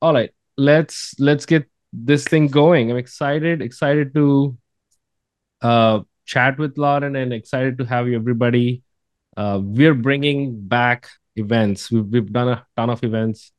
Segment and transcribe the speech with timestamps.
[0.00, 2.90] all right, let's let's get this thing going.
[2.90, 4.56] I'm excited, excited to
[5.62, 8.82] uh, chat with Lauren, and excited to have you, everybody.
[9.36, 11.90] Uh, we're bringing back events.
[11.90, 13.52] We've we've done a ton of events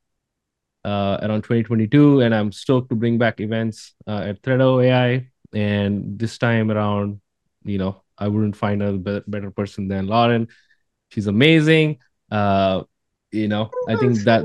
[0.84, 5.28] uh, around 2022, and I'm stoked to bring back events uh, at Threado AI.
[5.54, 7.20] And this time around,
[7.64, 8.94] you know, I wouldn't find a
[9.28, 10.48] better person than Lauren.
[11.10, 11.98] She's amazing.
[12.32, 12.84] Uh,
[13.32, 14.44] you know, I think that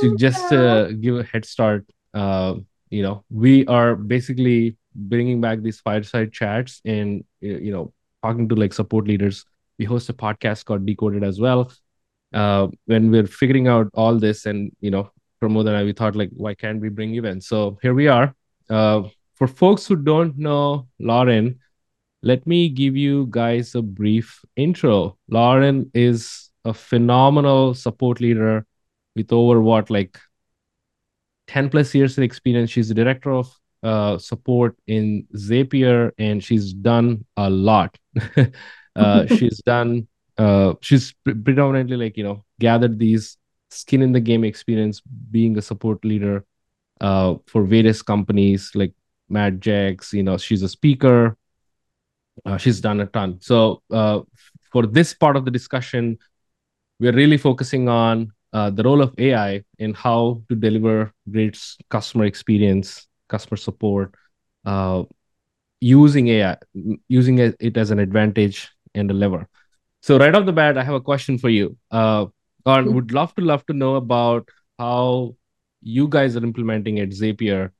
[0.00, 2.54] to just uh, give a head start, uh,
[2.90, 8.54] you know, we are basically bringing back these fireside chats and you know talking to
[8.54, 9.44] like support leaders.
[9.78, 11.72] We host a podcast called Decoded as well.
[12.32, 15.10] Uh, when we're figuring out all this, and you know,
[15.42, 17.48] Pramod and I, we thought like, why can't we bring events?
[17.48, 18.34] So here we are.
[18.68, 19.02] Uh,
[19.34, 21.58] for folks who don't know Lauren,
[22.22, 25.16] let me give you guys a brief intro.
[25.28, 28.66] Lauren is a phenomenal support leader
[29.16, 30.18] with over what like
[31.48, 32.70] 10 plus years of experience.
[32.70, 33.52] She's the director of
[33.82, 37.96] uh, support in Zapier, and she's done a lot.
[38.96, 40.06] uh, she's done.
[40.38, 43.36] Uh, she's predominantly like you know gathered these
[43.70, 46.44] skin in the game experience being a support leader
[47.00, 48.92] uh, for various companies like
[49.30, 50.12] Madgex.
[50.12, 51.36] You know, she's a speaker.
[52.44, 53.38] Uh, she's done a ton.
[53.40, 54.20] So uh,
[54.72, 56.18] for this part of the discussion,
[57.00, 62.24] we're really focusing on uh, the role of AI in how to deliver great customer
[62.26, 64.14] experience, customer support,
[64.64, 65.04] uh,
[65.80, 66.56] using AI,
[67.08, 69.48] using it as an advantage and a lever.
[70.02, 71.76] So right off the bat, I have a question for you.
[71.90, 72.26] Uh,
[72.66, 72.94] mm-hmm.
[72.94, 74.48] would love to love to know about
[74.78, 75.36] how
[75.82, 77.70] you guys are implementing at Zapier.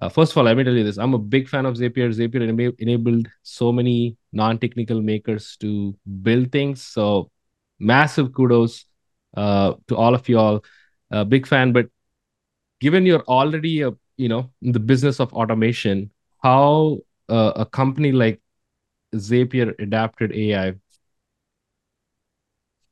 [0.00, 2.10] Uh, first of all, let me tell you this: I'm a big fan of Zapier.
[2.10, 6.82] Zapier ena- enabled so many non-technical makers to build things.
[6.82, 7.30] So,
[7.78, 8.84] massive kudos
[9.36, 10.64] uh, to all of y'all.
[11.10, 11.72] Uh, big fan.
[11.72, 11.86] But
[12.80, 16.10] given you're already a you know in the business of automation,
[16.42, 16.98] how
[17.28, 18.40] uh, a company like
[19.14, 20.74] Zapier adapted AI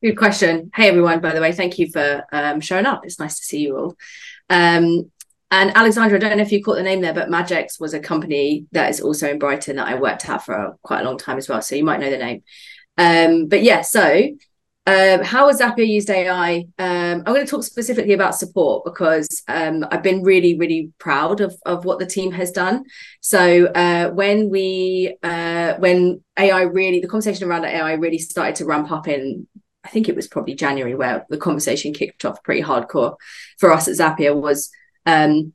[0.03, 0.71] Good question.
[0.75, 3.05] Hey, everyone, by the way, thank you for um, showing up.
[3.05, 3.97] It's nice to see you all.
[4.50, 5.11] Um,
[5.50, 8.00] and Alexandra, I don't know if you caught the name there, but Madgex was a
[8.00, 11.38] company that is also in Brighton that I worked at for quite a long time
[11.38, 11.62] as well.
[11.62, 12.43] So you might know the name.
[12.99, 14.28] Um, but yeah, so
[14.87, 16.67] um, how has Zapier used AI?
[16.79, 21.41] Um, I'm going to talk specifically about support because um, I've been really, really proud
[21.41, 22.85] of, of what the team has done.
[23.21, 28.65] So uh, when we, uh, when AI really, the conversation around AI really started to
[28.65, 29.47] ramp up in
[29.85, 33.15] I think it was probably January where the conversation kicked off pretty hardcore
[33.61, 34.69] for us at Zapier was
[35.07, 35.53] um,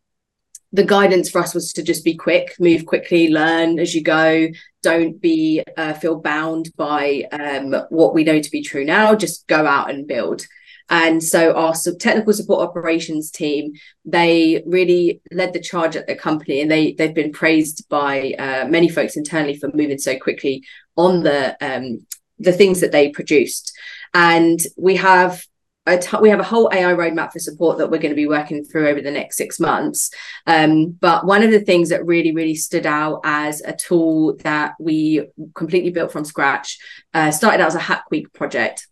[0.71, 4.47] the guidance for us was to just be quick, move quickly, learn as you go.
[4.81, 9.15] Don't be uh, feel bound by um, what we know to be true now.
[9.15, 10.45] Just go out and build.
[10.89, 16.59] And so our technical support operations team, they really led the charge at the company,
[16.59, 20.63] and they they've been praised by uh, many folks internally for moving so quickly
[20.97, 22.05] on the um,
[22.39, 23.71] the things that they produced.
[24.13, 25.45] And we have
[25.85, 28.87] we have a whole AI roadmap for support that we're going to be working through
[28.87, 30.11] over the next six months.
[30.45, 34.75] Um, but one of the things that really, really stood out as a tool that
[34.79, 36.77] we completely built from scratch
[37.13, 38.87] uh, started out as a Hack Week project.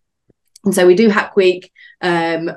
[0.65, 2.51] And so we do Hack Week um,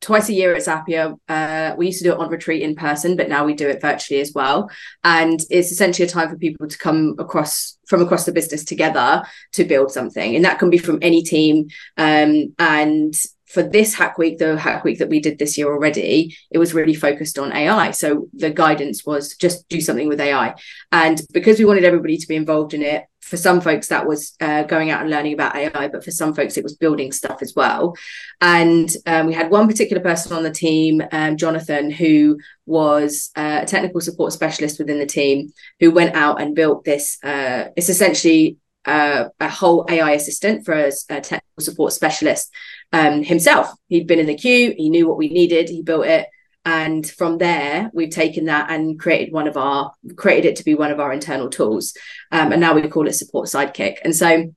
[0.00, 1.18] twice a year at Zapier.
[1.26, 3.80] Uh, we used to do it on retreat in person, but now we do it
[3.80, 4.70] virtually as well.
[5.02, 9.24] And it's essentially a time for people to come across from across the business together
[9.54, 11.68] to build something, and that can be from any team.
[11.96, 13.14] Um, and
[13.48, 16.74] for this hack week the hack week that we did this year already it was
[16.74, 20.54] really focused on ai so the guidance was just do something with ai
[20.92, 24.34] and because we wanted everybody to be involved in it for some folks that was
[24.40, 27.42] uh, going out and learning about ai but for some folks it was building stuff
[27.42, 27.94] as well.
[28.40, 33.60] And um, we had one particular person on the team um, jonathan who was uh,
[33.62, 37.88] a technical support specialist within the team who went out and built this uh, it's
[37.88, 38.56] essentially
[38.88, 42.50] uh, a whole AI assistant for a, a technical support specialist
[42.92, 43.70] um, himself.
[43.88, 46.26] He'd been in the queue, he knew what we needed, he built it.
[46.64, 50.74] And from there, we've taken that and created one of our created it to be
[50.74, 51.94] one of our internal tools,
[52.32, 53.96] um, and now we call it Support Sidekick.
[54.04, 54.52] And so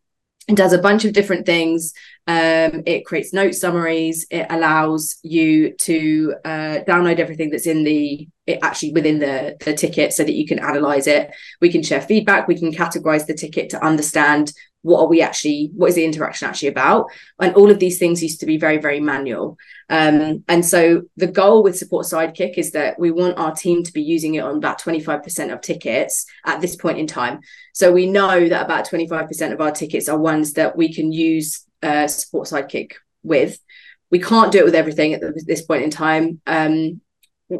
[0.47, 1.93] it does a bunch of different things.
[2.27, 4.25] Um, it creates note summaries.
[4.29, 9.73] It allows you to uh, download everything that's in the it actually within the the
[9.73, 11.31] ticket so that you can analyze it.
[11.61, 12.47] We can share feedback.
[12.47, 14.51] We can categorize the ticket to understand
[14.83, 17.07] what are we actually what is the interaction actually about?
[17.39, 19.57] And all of these things used to be very very manual.
[19.89, 23.93] Um, and so the goal with support sidekick is that we want our team to
[23.93, 27.41] be using it on about 25% of tickets at this point in time.
[27.73, 31.65] So we know that about 25% of our tickets are ones that we can use
[31.83, 32.93] uh, support sidekick
[33.23, 33.59] with.
[34.09, 36.41] We can't do it with everything at this point in time.
[36.47, 37.01] Um,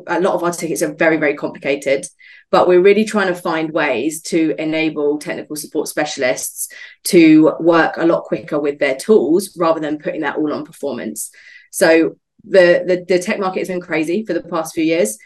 [0.07, 2.05] a lot of our tickets are very very complicated
[2.51, 6.67] but we're really trying to find ways to enable technical support specialists
[7.05, 11.31] to work a lot quicker with their tools rather than putting that all on performance.
[11.71, 15.17] So the, the the tech market has been crazy for the past few years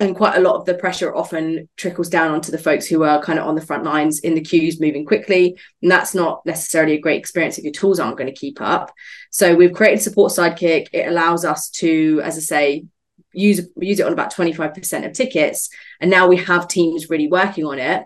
[0.00, 3.22] and quite a lot of the pressure often trickles down onto the folks who are
[3.22, 6.94] kind of on the front lines in the queues moving quickly and that's not necessarily
[6.94, 8.92] a great experience if your tools aren't going to keep up.
[9.30, 10.88] So we've created support sidekick.
[10.92, 12.86] It allows us to as i say
[13.34, 15.68] use use it on about 25% of tickets
[16.00, 18.04] and now we have teams really working on it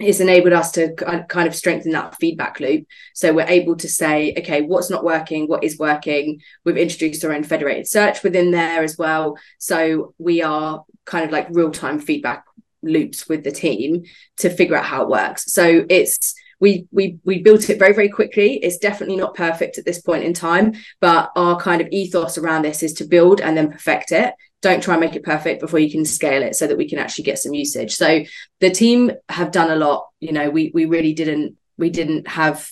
[0.00, 2.86] it's enabled us to uh, kind of strengthen that feedback loop.
[3.14, 6.40] So we're able to say, okay, what's not working, what is working.
[6.64, 9.38] We've introduced our own federated search within there as well.
[9.58, 12.44] So we are kind of like real time feedback
[12.82, 14.02] loops with the team
[14.38, 15.52] to figure out how it works.
[15.52, 19.84] So it's we we we built it very very quickly it's definitely not perfect at
[19.84, 23.56] this point in time but our kind of ethos around this is to build and
[23.56, 24.32] then perfect it
[24.64, 26.98] don't try and make it perfect before you can scale it so that we can
[26.98, 27.94] actually get some usage.
[27.94, 28.24] So
[28.60, 32.70] the team have done a lot you know we we really didn't we didn't have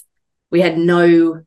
[0.50, 1.42] we had no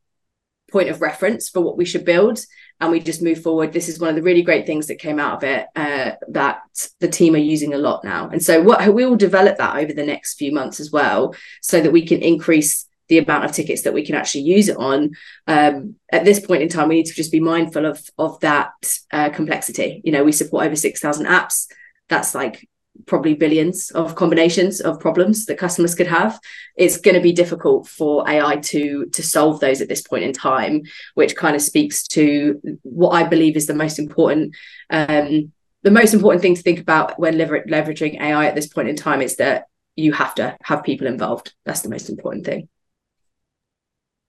[0.72, 2.40] point of reference for what we should build
[2.82, 3.72] and we just move forward.
[3.72, 6.60] This is one of the really great things that came out of it uh, that
[7.00, 8.28] the team are using a lot now.
[8.30, 11.80] And so what we will develop that over the next few months as well so
[11.80, 15.12] that we can increase the amount of tickets that we can actually use it on.
[15.48, 18.72] Um, at this point in time, we need to just be mindful of of that
[19.12, 20.02] uh, complexity.
[20.04, 21.68] You know, we support over six thousand apps.
[22.10, 22.68] That's like
[23.08, 26.40] probably billions of combinations of problems that customers could have
[26.76, 30.32] it's going to be difficult for ai to to solve those at this point in
[30.32, 30.82] time
[31.14, 34.56] which kind of speaks to what i believe is the most important
[34.90, 35.52] um,
[35.84, 38.96] the most important thing to think about when lever- leveraging ai at this point in
[38.96, 39.66] time is that
[39.96, 42.70] you have to have people involved that's the most important thing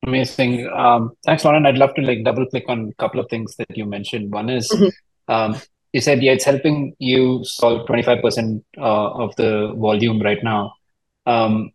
[0.07, 0.69] Amazing.
[0.69, 1.67] Um, thanks, Lauren.
[1.67, 4.33] I'd love to like double click on a couple of things that you mentioned.
[4.33, 5.33] One is mm-hmm.
[5.33, 5.61] um,
[5.93, 10.75] you said yeah, it's helping you solve 25% uh, of the volume right now.
[11.27, 11.73] Um,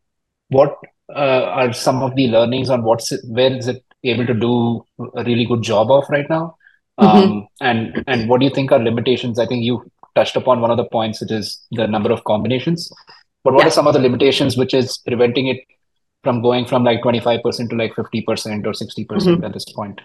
[0.48, 0.78] what
[1.14, 4.86] uh, are some of the learnings on what's it, where is it able to do
[5.16, 6.56] a really good job of right now?
[7.00, 7.18] Mm-hmm.
[7.18, 9.40] Um, and and what do you think are limitations?
[9.40, 9.84] I think you
[10.16, 12.92] touched upon one of the points, which is the number of combinations.
[13.44, 13.68] But what yeah.
[13.68, 15.60] are some of the limitations which is preventing it
[16.24, 20.02] from going from like 25% to like 50% or 60% mm hmm at this point?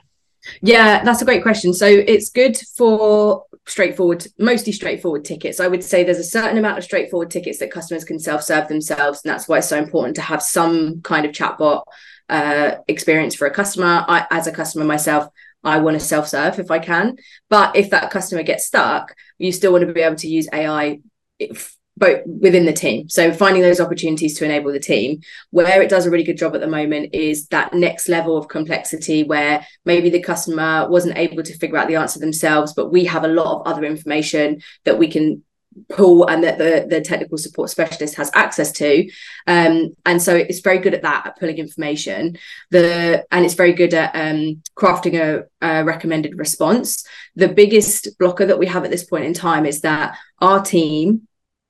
[0.62, 1.74] Yeah, that's a great question.
[1.74, 5.60] So it's good for straightforward, mostly straightforward tickets.
[5.60, 9.22] I would say there's a certain amount of straightforward tickets that customers can self-serve themselves,
[9.24, 11.82] and that's why it's so important to have some kind of chatbot
[12.28, 14.04] uh, experience for a customer.
[14.06, 15.28] I, as a customer myself,
[15.64, 17.16] I want to self-serve if I can.
[17.50, 21.00] But if that customer gets stuck, you still want to be able to use AI
[21.38, 23.08] if, both within the team.
[23.08, 25.20] So finding those opportunities to enable the team.
[25.50, 28.48] Where it does a really good job at the moment is that next level of
[28.48, 33.04] complexity where maybe the customer wasn't able to figure out the answer themselves, but we
[33.06, 35.42] have a lot of other information that we can
[35.90, 39.06] pull and that the, the technical support specialist has access to
[39.46, 42.36] um, and so it's very good at that at pulling information
[42.70, 48.46] the and it's very good at um, crafting a, a recommended response the biggest blocker
[48.46, 51.28] that we have at this point in time is that our team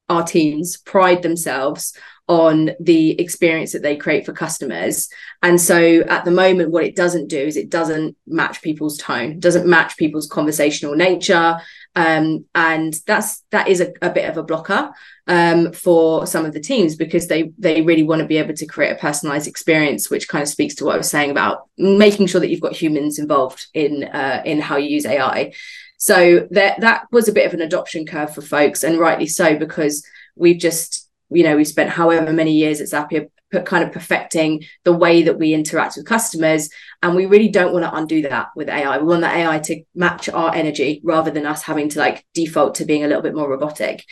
[0.08, 1.96] our teams pride themselves
[2.28, 5.08] on the experience that they create for customers.
[5.42, 9.38] And so at the moment, what it doesn't do is it doesn't match people's tone,
[9.38, 11.60] doesn't match people's conversational nature.
[11.94, 14.92] Um, and that's that is a, a bit of a blocker
[15.28, 18.66] um, for some of the teams because they they really want to be able to
[18.66, 22.26] create a personalized experience, which kind of speaks to what I was saying about making
[22.26, 25.52] sure that you've got humans involved in uh, in how you use AI.
[25.96, 29.56] So that that was a bit of an adoption curve for folks, and rightly so
[29.56, 33.28] because we've just you know we've spent however many years at Zapier
[33.64, 36.68] kind of perfecting the way that we interact with customers
[37.02, 39.82] and we really don't want to undo that with ai we want the ai to
[39.94, 43.36] match our energy rather than us having to like default to being a little bit
[43.36, 44.04] more robotic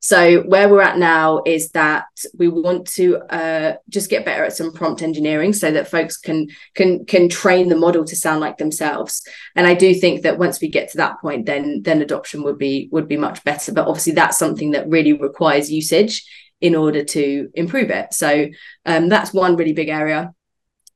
[0.00, 4.56] so where we're at now is that we want to uh, just get better at
[4.56, 8.56] some prompt engineering so that folks can can can train the model to sound like
[8.56, 9.22] themselves.
[9.54, 12.56] And I do think that once we get to that point, then then adoption would
[12.56, 13.72] be would be much better.
[13.72, 16.24] But obviously that's something that really requires usage
[16.62, 18.14] in order to improve it.
[18.14, 18.48] So
[18.86, 20.32] um, that's one really big area.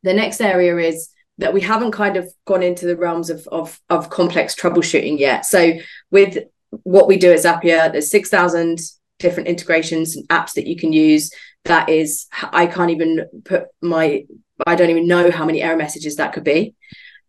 [0.03, 3.81] The next area is that we haven't kind of gone into the realms of, of,
[3.91, 5.45] of complex troubleshooting yet.
[5.45, 5.73] So
[6.11, 6.39] with
[6.83, 8.79] what we do at Zapier, there's 6,000
[9.19, 11.31] different integrations and apps that you can use.
[11.65, 14.25] That is, I can't even put my,
[14.67, 16.75] I don't even know how many error messages that could be.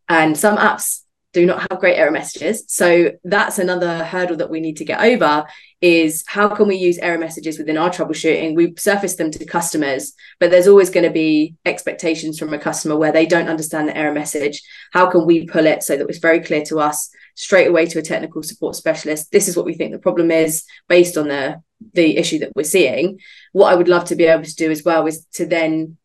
[0.09, 1.01] And some apps
[1.35, 2.63] do not have great error messages.
[2.67, 5.45] So that's another hurdle that we need to get over
[5.81, 8.55] is how can we use error messages within our troubleshooting?
[8.55, 12.95] We surface them to customers, but there's always going to be expectations from a customer
[12.95, 14.61] where they don't understand the error message.
[14.93, 17.99] How can we pull it so that it's very clear to us straight away to
[17.99, 19.31] a technical support specialist?
[19.31, 21.61] This is what we think the problem is based on the
[21.93, 23.19] the issue that we're seeing.
[23.51, 25.97] What I would love to be able to do as well is to then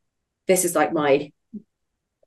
[0.47, 1.33] this is like my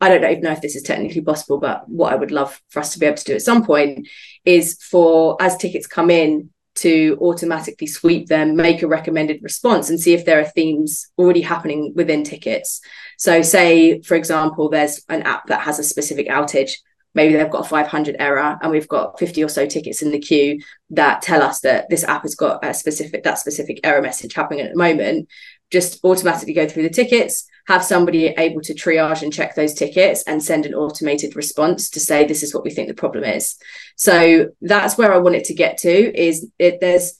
[0.01, 2.81] I don't even know if this is technically possible, but what I would love for
[2.81, 4.07] us to be able to do at some point
[4.43, 9.99] is for as tickets come in to automatically sweep them, make a recommended response, and
[9.99, 12.81] see if there are themes already happening within tickets.
[13.17, 16.73] So, say, for example, there's an app that has a specific outage.
[17.15, 20.19] Maybe they've got a 500 error, and we've got 50 or so tickets in the
[20.19, 20.59] queue
[20.91, 24.61] that tell us that this app has got a specific that specific error message happening
[24.61, 25.29] at the moment.
[25.71, 30.23] Just automatically go through the tickets, have somebody able to triage and check those tickets
[30.23, 33.55] and send an automated response to say this is what we think the problem is
[33.95, 37.13] so that's where i want it to get to is it there's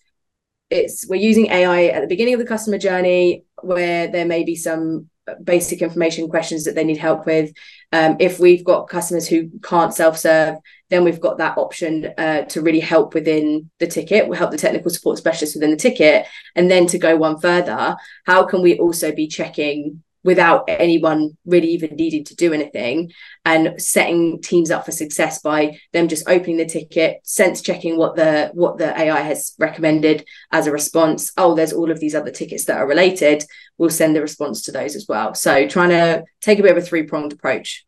[0.70, 4.56] it's we're using ai at the beginning of the customer journey where there may be
[4.56, 5.10] some
[5.44, 7.52] basic information questions that they need help with.
[7.92, 10.58] Um, if we've got customers who can't self-serve
[10.90, 14.58] then we've got that option uh, to really help within the ticket we'll help the
[14.58, 16.28] technical support specialist within the ticket.
[16.56, 21.68] And then to go one further how can we also be checking without anyone really
[21.68, 23.12] even needing to do anything
[23.46, 28.16] and setting teams up for success by them just opening the ticket sense checking what
[28.16, 31.32] the what the ai has recommended as a response.
[31.38, 33.44] Oh there's all of these other tickets that are related.
[33.78, 35.34] We'll send the response to those as well.
[35.34, 37.86] So trying to take a bit of a three pronged approach.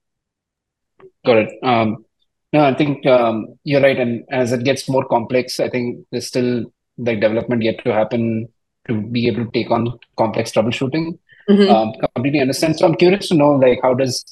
[1.25, 1.63] Got it.
[1.63, 2.05] Um,
[2.53, 3.99] no i think um, you're right.
[3.99, 6.65] And as it gets more complex i think there's still
[6.97, 8.47] like development yet to happen
[8.87, 11.17] to be able to take on complex troubleshooting
[11.49, 11.69] mm-hmm.
[11.69, 12.77] um, completely understand.
[12.77, 14.23] So I'm curious to know, like, how does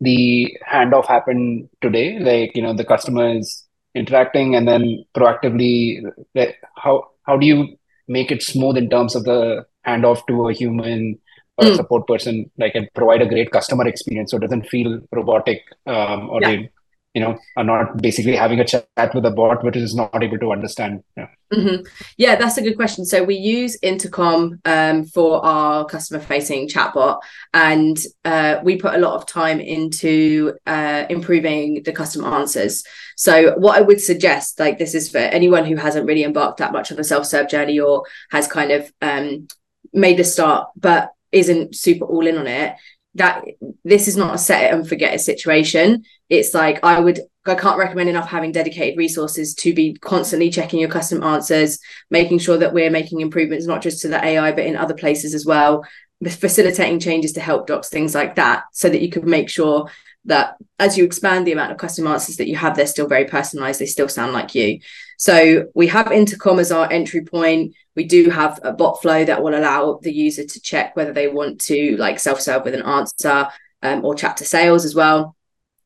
[0.00, 2.18] the handoff happen today?
[2.18, 6.02] Like, you know, the customer is interacting, and then proactively,
[6.34, 7.76] like, how how do you
[8.08, 11.18] make it smooth in terms of the handoff to a human
[11.58, 11.72] or mm.
[11.72, 15.62] a support person, like, and provide a great customer experience, so it doesn't feel robotic,
[15.86, 16.48] um, or yeah.
[16.48, 16.70] they
[17.14, 20.38] you know are not basically having a chat with a bot which is not able
[20.38, 21.82] to understand yeah, mm-hmm.
[22.16, 27.18] yeah that's a good question so we use intercom um, for our customer facing chatbot
[27.54, 32.84] and uh, we put a lot of time into uh, improving the customer answers
[33.16, 36.72] so what i would suggest like this is for anyone who hasn't really embarked that
[36.72, 39.46] much of a self-serve journey or has kind of um,
[39.92, 42.74] made a start but isn't super all in on it
[43.14, 43.44] that
[43.84, 46.04] this is not a set it and forget it situation.
[46.28, 50.78] It's like I would I can't recommend enough having dedicated resources to be constantly checking
[50.80, 51.78] your custom answers,
[52.10, 55.34] making sure that we're making improvements not just to the AI but in other places
[55.34, 55.84] as well,
[56.30, 59.90] facilitating changes to help docs, things like that, so that you can make sure
[60.24, 63.24] that as you expand the amount of custom answers that you have, they're still very
[63.24, 64.78] personalized, they still sound like you.
[65.18, 67.74] So we have intercom as our entry point.
[67.96, 71.28] We do have a bot flow that will allow the user to check whether they
[71.28, 73.48] want to like self-serve with an answer
[73.82, 75.36] um, or chat to sales as well.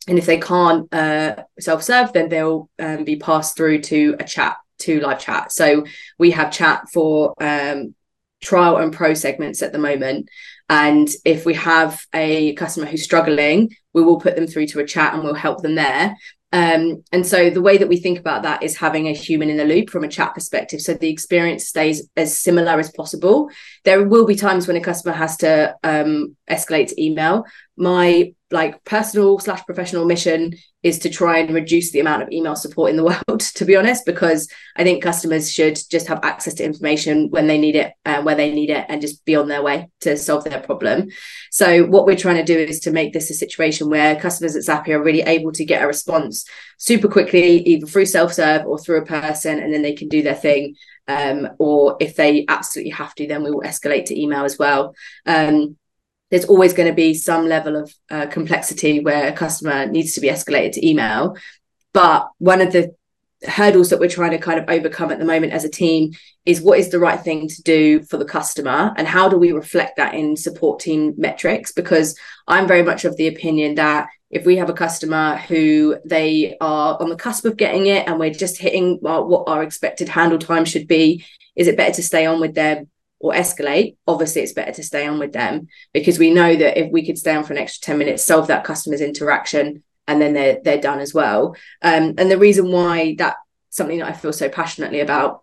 [0.06, 4.56] And if they can't uh, self-serve, then they'll um, be passed through to a chat,
[4.80, 5.52] to live chat.
[5.52, 5.84] So
[6.18, 7.94] we have chat for um,
[8.40, 10.28] trial and pro segments at the moment.
[10.68, 14.86] And if we have a customer who's struggling, we will put them through to a
[14.86, 16.16] chat and we'll help them there.
[16.52, 19.56] Um, and so the way that we think about that is having a human in
[19.56, 20.80] the loop from a chat perspective.
[20.80, 23.50] So the experience stays as similar as possible.
[23.86, 27.44] There will be times when a customer has to um, escalate to email.
[27.76, 32.54] My like personal slash professional mission is to try and reduce the amount of email
[32.54, 36.54] support in the world to be honest because i think customers should just have access
[36.54, 39.34] to information when they need it and uh, where they need it and just be
[39.34, 41.08] on their way to solve their problem
[41.50, 44.62] so what we're trying to do is to make this a situation where customers at
[44.62, 48.99] zapier are really able to get a response super quickly either through self-serve or through
[48.99, 50.76] a person and then they can do their thing.
[51.09, 54.95] Um, or if they absolutely have to then we will escalate to email as well.
[55.25, 55.76] Um,
[56.30, 60.21] there's always going to be some level of uh, complexity where a customer needs to
[60.21, 61.37] be escalated to email.
[61.92, 62.95] But one of the
[63.45, 66.12] hurdles that we're trying to kind of overcome at the moment as a team
[66.45, 69.52] is what is the right thing to do for the customer and how do we
[69.52, 71.73] reflect that in support team metrics?
[71.73, 72.18] Because
[72.49, 77.00] i'm very much of the opinion that if we have a customer who they are
[77.00, 80.38] on the cusp of getting it and we're just hitting well, what our expected handle
[80.38, 84.52] time should be is it better to stay on with them or escalate, obviously it's
[84.52, 87.45] better to stay on with them because we know that if we could stay on
[87.45, 91.14] for an extra 10 minutes, solve that customer's interaction, and then they're they're done as
[91.14, 91.56] well.
[91.83, 93.38] Um, and the reason why that's
[93.71, 95.42] something that I feel so passionately about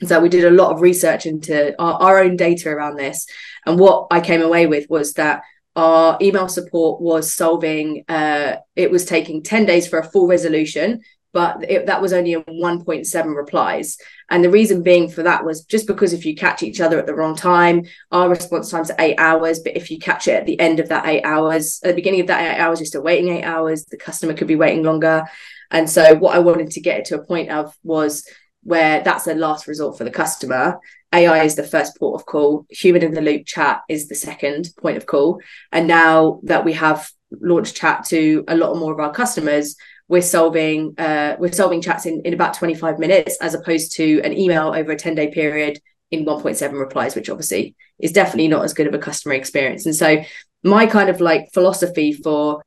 [0.00, 3.26] is that we did a lot of research into our, our own data around this.
[3.64, 5.42] And what I came away with was that
[5.76, 11.02] our email support was solving uh, it was taking 10 days for a full resolution
[11.36, 13.98] but it, that was only in 1.7 replies.
[14.30, 17.04] And the reason being for that was just because if you catch each other at
[17.04, 19.60] the wrong time, our response time's are eight hours.
[19.60, 22.22] But if you catch it at the end of that eight hours, at the beginning
[22.22, 23.84] of that eight hours, you're still waiting eight hours.
[23.84, 25.24] The customer could be waiting longer.
[25.70, 28.26] And so what I wanted to get it to a point of was
[28.62, 30.78] where that's the last resort for the customer.
[31.12, 32.66] AI is the first port of call.
[32.70, 35.40] Human in the loop chat is the second point of call.
[35.72, 39.76] And now that we have launched chat to a lot more of our customers,
[40.08, 44.36] we're solving uh, we're solving chats in, in about 25 minutes as opposed to an
[44.36, 48.74] email over a 10 day period in 1.7 replies, which obviously is definitely not as
[48.74, 49.86] good of a customer experience.
[49.86, 50.22] And so
[50.62, 52.62] my kind of like philosophy for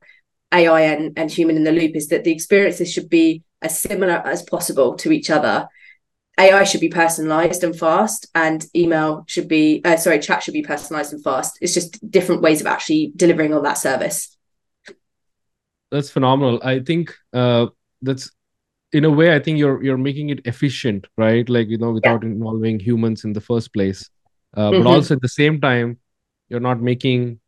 [0.52, 4.22] AI and, and human in the loop is that the experiences should be as similar
[4.26, 5.68] as possible to each other.
[6.40, 10.62] AI should be personalized and fast, and email should be, uh, sorry, chat should be
[10.62, 11.58] personalized and fast.
[11.60, 14.36] It's just different ways of actually delivering on that service
[15.90, 16.60] that's phenomenal.
[16.62, 17.66] I think uh,
[18.02, 18.30] that's
[18.92, 19.34] in a way.
[19.34, 21.48] I think you're you're making it efficient, right?
[21.48, 22.30] Like you know, without yeah.
[22.30, 24.08] involving humans in the first place.
[24.56, 24.84] Uh, mm-hmm.
[24.84, 25.98] But also at the same time,
[26.48, 27.40] you're not making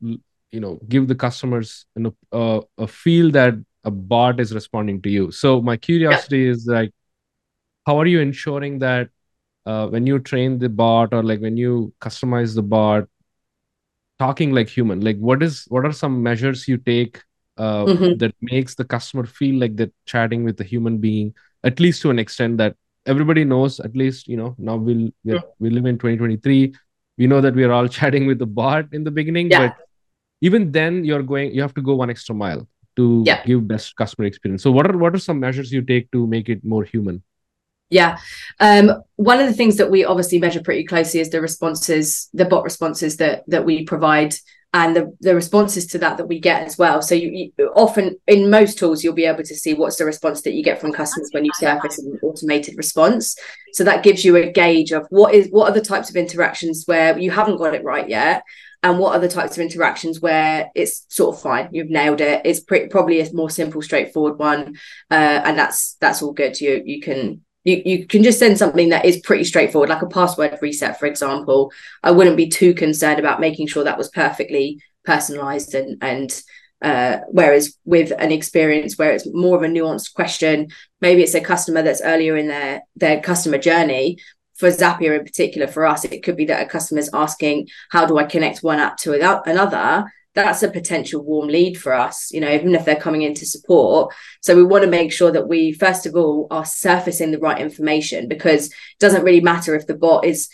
[0.00, 5.10] you know give the customers you know, a feel that a bot is responding to
[5.10, 5.30] you.
[5.30, 6.50] So my curiosity yeah.
[6.50, 6.92] is like,
[7.86, 9.08] how are you ensuring that
[9.66, 13.08] uh, when you train the bot or like when you customize the bot,
[14.18, 17.22] talking like human, like what is what are some measures you take
[17.56, 18.16] uh, mm-hmm.
[18.18, 21.34] that makes the customer feel like they're chatting with a human being
[21.64, 22.74] at least to an extent that
[23.06, 26.74] everybody knows at least you know now we'll we're, we live in 2023
[27.18, 29.68] we know that we're all chatting with the bot in the beginning yeah.
[29.68, 29.76] but
[30.40, 33.44] even then you're going you have to go one extra mile to yeah.
[33.44, 36.48] give best customer experience so what are what are some measures you take to make
[36.48, 37.22] it more human
[37.90, 38.18] yeah.
[38.60, 42.44] Um, one of the things that we obviously measure pretty closely is the responses, the
[42.44, 44.34] bot responses that that we provide
[44.72, 47.02] and the, the responses to that that we get as well.
[47.02, 50.42] So you, you, often in most tools you'll be able to see what's the response
[50.42, 53.36] that you get from customers when you surface an automated response.
[53.72, 56.84] So that gives you a gauge of what is what are the types of interactions
[56.86, 58.44] where you haven't got it right yet,
[58.82, 62.42] and what are the types of interactions where it's sort of fine, you've nailed it.
[62.44, 64.76] It's pretty, probably a more simple, straightforward one,
[65.10, 66.60] uh, and that's that's all good.
[66.60, 70.06] You you can you, you can just send something that is pretty straightforward, like a
[70.06, 71.72] password reset, for example.
[72.02, 76.42] I wouldn't be too concerned about making sure that was perfectly personalized and and
[76.82, 80.68] uh, whereas with an experience where it's more of a nuanced question,
[81.02, 84.18] maybe it's a customer that's earlier in their their customer journey.
[84.56, 88.06] For Zapier in particular, for us, it could be that a customer is asking, "How
[88.06, 89.12] do I connect one app to
[89.46, 93.34] another?" That's a potential warm lead for us, you know, even if they're coming in
[93.34, 94.14] to support.
[94.40, 97.60] So we want to make sure that we, first of all, are surfacing the right
[97.60, 100.48] information because it doesn't really matter if the bot is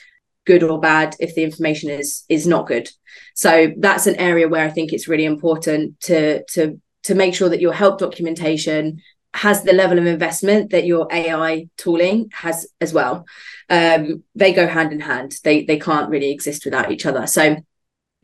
[0.46, 2.88] good or bad if the information is is not good.
[3.34, 7.48] So that's an area where I think it's really important to to to make sure
[7.48, 9.02] that your help documentation
[9.34, 13.26] has the level of investment that your AI tooling has as well.
[13.68, 15.38] Um, they go hand in hand.
[15.44, 17.26] They they can't really exist without each other.
[17.26, 17.56] So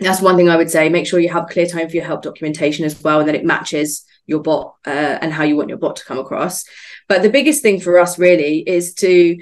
[0.04, 0.88] that's one thing I would say.
[0.88, 3.44] Make sure you have clear time for your help documentation as well, and that it
[3.44, 6.64] matches your bot uh, and how you want your bot to come across.
[7.08, 9.36] But the biggest thing for us really is to,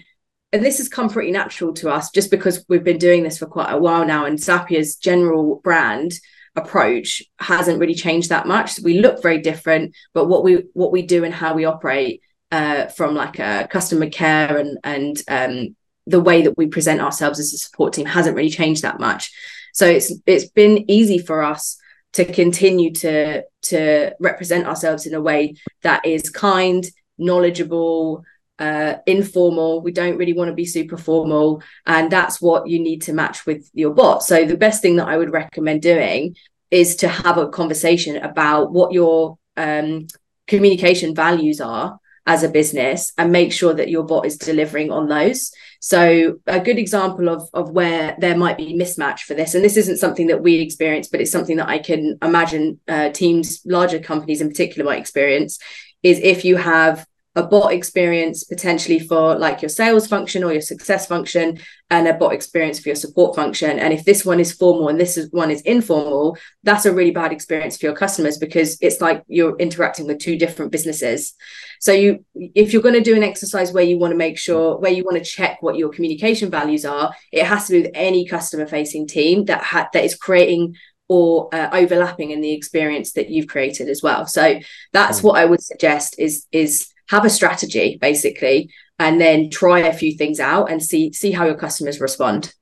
[0.53, 3.46] and this has come pretty natural to us just because we've been doing this for
[3.46, 6.12] quite a while now, and Zapier's general brand
[6.57, 8.73] approach hasn't really changed that much.
[8.73, 12.23] So we look very different, but what we what we do and how we operate
[12.51, 17.38] uh, from like a customer care and and um, the way that we present ourselves
[17.38, 19.33] as a support team hasn't really changed that much.
[19.72, 21.78] So it's it's been easy for us
[22.12, 26.85] to continue to to represent ourselves in a way that is kind,
[27.18, 28.24] knowledgeable,
[28.59, 29.80] uh, informal.
[29.80, 33.46] We don't really want to be super formal, and that's what you need to match
[33.46, 34.22] with your bot.
[34.22, 36.37] So the best thing that I would recommend doing
[36.70, 40.06] is to have a conversation about what your um,
[40.46, 45.09] communication values are as a business and make sure that your bot is delivering on
[45.09, 45.52] those.
[45.81, 49.79] So a good example of of where there might be mismatch for this, and this
[49.79, 53.99] isn't something that we experience, but it's something that I can imagine uh, teams, larger
[53.99, 55.59] companies in particular, might experience,
[56.03, 60.61] is if you have a bot experience potentially for like your sales function or your
[60.61, 63.79] success function and a bot experience for your support function.
[63.79, 67.12] And if this one is formal and this is one is informal that's a really
[67.12, 71.35] bad experience for your customers because it's like you're interacting with two different businesses.
[71.79, 74.79] So you if you're going to do an exercise where you want to make sure
[74.79, 77.93] where you want to check what your communication values are it has to be with
[77.95, 80.75] any customer facing team that ha- that is creating
[81.09, 84.27] or uh, overlapping in the experience that you've created as well.
[84.27, 84.61] So
[84.93, 85.25] that's mm.
[85.25, 90.16] what i would suggest is is have a strategy basically and then try a few
[90.16, 92.55] things out and see see how your customers respond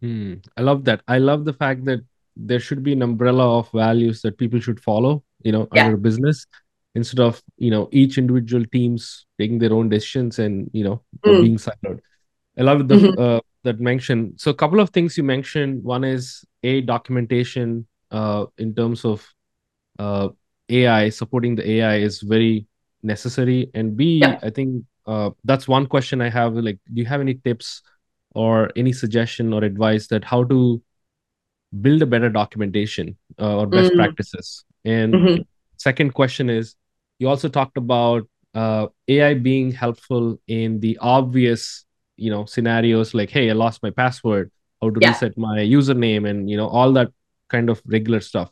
[0.00, 0.34] hmm.
[0.56, 2.00] i love that i love the fact that
[2.36, 5.86] there should be an umbrella of values that people should follow you know yeah.
[5.86, 6.46] under business
[6.94, 11.42] instead of you know each individual teams taking their own decisions and you know mm.
[11.42, 12.00] being siloed
[12.58, 13.20] i love the mm-hmm.
[13.20, 18.44] uh, that mention so a couple of things you mentioned one is a documentation uh,
[18.58, 19.26] in terms of
[19.98, 20.28] uh,
[20.68, 22.66] ai supporting the ai is very
[23.06, 24.38] necessary and b yeah.
[24.42, 27.82] I think uh, that's one question i have like do you have any tips
[28.34, 30.82] or any suggestion or advice that how to
[31.80, 33.96] build a better documentation uh, or best mm.
[33.96, 35.42] practices and mm-hmm.
[35.76, 36.74] second question is
[37.18, 41.84] you also talked about uh, ai being helpful in the obvious
[42.16, 45.08] you know scenarios like hey i lost my password how to yeah.
[45.08, 47.10] reset my username and you know all that
[47.48, 48.50] kind of regular stuff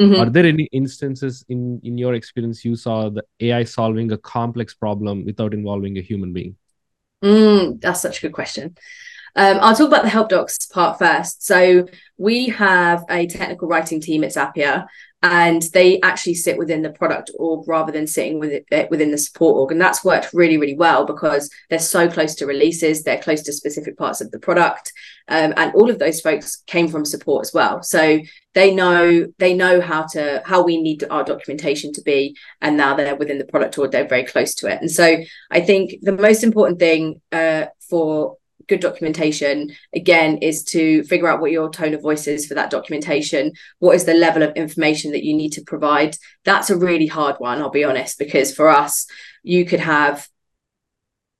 [0.00, 0.20] mm-hmm.
[0.20, 4.74] are there any instances in in your experience you saw the ai solving a complex
[4.74, 6.56] problem without involving a human being
[7.22, 8.76] mm, that's such a good question
[9.38, 11.46] um, I'll talk about the help docs part first.
[11.46, 14.88] So we have a technical writing team at Zapier,
[15.22, 19.18] and they actually sit within the product org rather than sitting with it within the
[19.18, 19.70] support org.
[19.70, 23.52] And that's worked really really well because they're so close to releases they're close to
[23.52, 24.92] specific parts of the product
[25.28, 27.80] um, and all of those folks came from support as well.
[27.82, 28.20] So
[28.54, 32.96] they know they know how to how we need our documentation to be and now
[32.96, 34.80] they're within the product org they're very close to it.
[34.80, 35.16] And so
[35.52, 41.40] i think the most important thing uh, for good documentation again is to figure out
[41.40, 43.52] what your tone of voice is for that documentation.
[43.78, 46.16] What is the level of information that you need to provide?
[46.44, 49.06] That's a really hard one i'll be honest because for us
[49.42, 50.28] you could have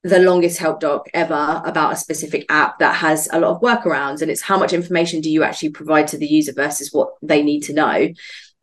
[0.03, 4.21] the longest help doc ever about a specific app that has a lot of workarounds
[4.21, 7.43] and it's how much information do you actually provide to the user versus what they
[7.43, 8.07] need to know.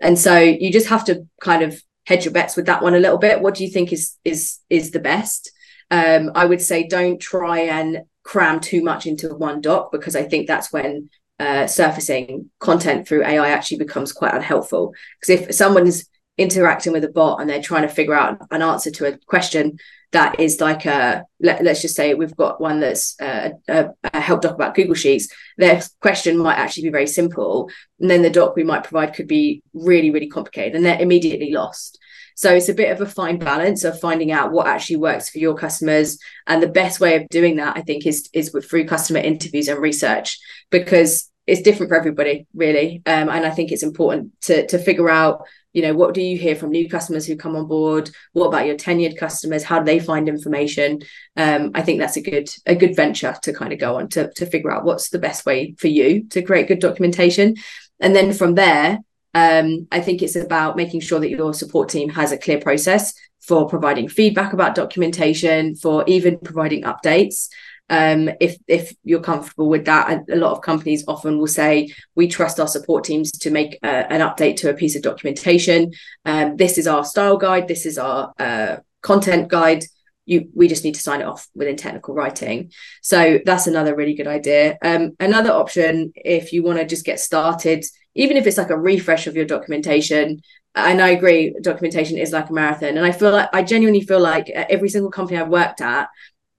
[0.00, 2.98] And so you just have to kind of hedge your bets with that one a
[2.98, 3.42] little bit.
[3.42, 5.50] What do you think is is is the best
[5.90, 10.24] um, I would say don't try and cram too much into one doc because I
[10.24, 14.94] think that's when uh, surfacing content through AI actually becomes quite unhelpful.
[15.20, 18.90] Because if someone's interacting with a bot and they're trying to figure out an answer
[18.90, 19.78] to a question
[20.12, 24.20] that is like a let, us just say we've got one that's uh, a, a,
[24.20, 27.70] help doc about google sheets their question might actually be very simple
[28.00, 31.50] and then the doc we might provide could be really really complicated and they're immediately
[31.50, 31.98] lost
[32.36, 35.38] so it's a bit of a fine balance of finding out what actually works for
[35.38, 36.18] your customers.
[36.46, 39.80] And the best way of doing that, I think, is is through customer interviews and
[39.80, 40.38] research
[40.70, 43.02] because it's different for everybody, really.
[43.06, 46.36] Um, and I think it's important to to figure out, you know, what do you
[46.36, 48.10] hear from new customers who come on board?
[48.34, 49.64] What about your tenured customers?
[49.64, 51.00] How do they find information?
[51.38, 54.30] Um, I think that's a good a good venture to kind of go on to
[54.34, 57.54] to figure out what's the best way for you to create good documentation.
[57.98, 58.98] And then from there,
[59.36, 63.12] um, I think it's about making sure that your support team has a clear process
[63.42, 67.48] for providing feedback about documentation, for even providing updates.
[67.90, 72.28] Um, if if you're comfortable with that, a lot of companies often will say we
[72.28, 75.92] trust our support teams to make uh, an update to a piece of documentation.
[76.24, 77.68] Um, this is our style guide.
[77.68, 79.84] This is our uh, content guide.
[80.24, 82.72] You, we just need to sign it off within technical writing.
[83.02, 84.78] So that's another really good idea.
[84.82, 87.84] Um, another option, if you want to just get started
[88.16, 90.42] even if it's like a refresh of your documentation
[90.74, 92.96] and I agree, documentation is like a marathon.
[92.96, 96.08] And I feel like I genuinely feel like every single company I've worked at,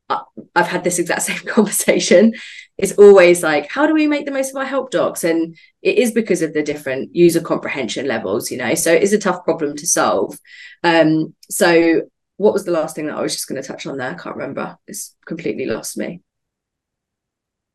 [0.10, 2.34] I've had this exact same conversation.
[2.78, 5.24] It's always like, how do we make the most of our help docs?
[5.24, 8.74] And it is because of the different user comprehension levels, you know.
[8.74, 10.40] So it is a tough problem to solve.
[10.84, 12.04] Um, so
[12.38, 14.12] what was the last thing that I was just going to touch on there?
[14.12, 14.78] I can't remember.
[14.88, 16.22] It's completely lost me.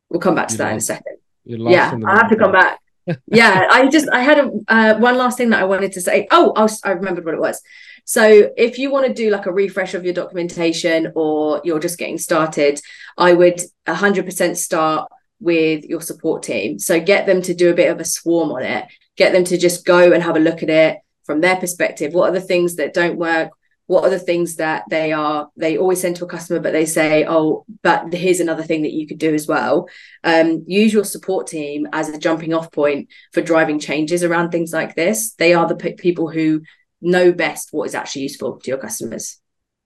[0.09, 1.17] We'll come back to you that lost, in a second.
[1.45, 2.79] Yeah, I have to come back
[3.27, 6.27] yeah, I just I had a uh, one last thing that I wanted to say.
[6.31, 7.61] Oh, I, was, I remembered what it was.
[8.05, 11.97] So if you want to do like a refresh of your documentation or you're just
[11.97, 12.81] getting started,
[13.17, 16.79] I would 100% start with your support team.
[16.79, 18.85] So get them to do a bit of a swarm on it.
[19.15, 22.13] Get them to just go and have a look at it from their perspective.
[22.13, 23.51] What are the things that don't work?
[23.87, 26.85] What are the things that they are they always send to a customer but they
[26.85, 29.87] say oh but here's another thing that you could do as well.
[30.23, 34.71] Um, use your support team as a jumping off point for driving changes around things
[34.71, 35.33] like this.
[35.33, 36.61] They are the p- people who
[37.01, 39.39] know best what is actually useful to your customers.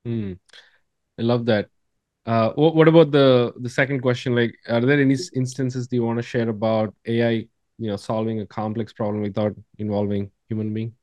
[0.07, 0.38] Mm.
[1.19, 1.69] i love that.
[2.25, 4.36] Uh, what, what about the the second question?
[4.36, 7.47] Like are there any instances do you want to share about ai
[7.79, 10.93] you know solving a complex problem without involving human being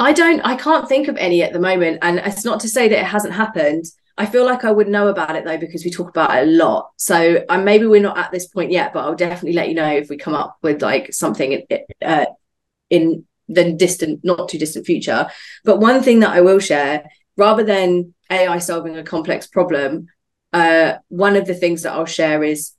[0.00, 1.98] I don't, I can't think of any at the moment.
[2.00, 3.84] And it's not to say that it hasn't happened.
[4.16, 6.50] I feel like I would know about it though, because we talk about it a
[6.50, 6.90] lot.
[6.96, 9.90] So um, maybe we're not at this point yet, but I'll definitely let you know
[9.90, 11.66] if we come up with like something
[12.02, 12.26] uh,
[12.88, 15.28] in the distant, not too distant future.
[15.64, 17.04] But one thing that I will share,
[17.36, 20.08] rather than AI solving a complex problem,
[20.54, 22.72] uh, one of the things that I'll share is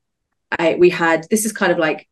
[0.57, 2.07] I, we had this is kind of like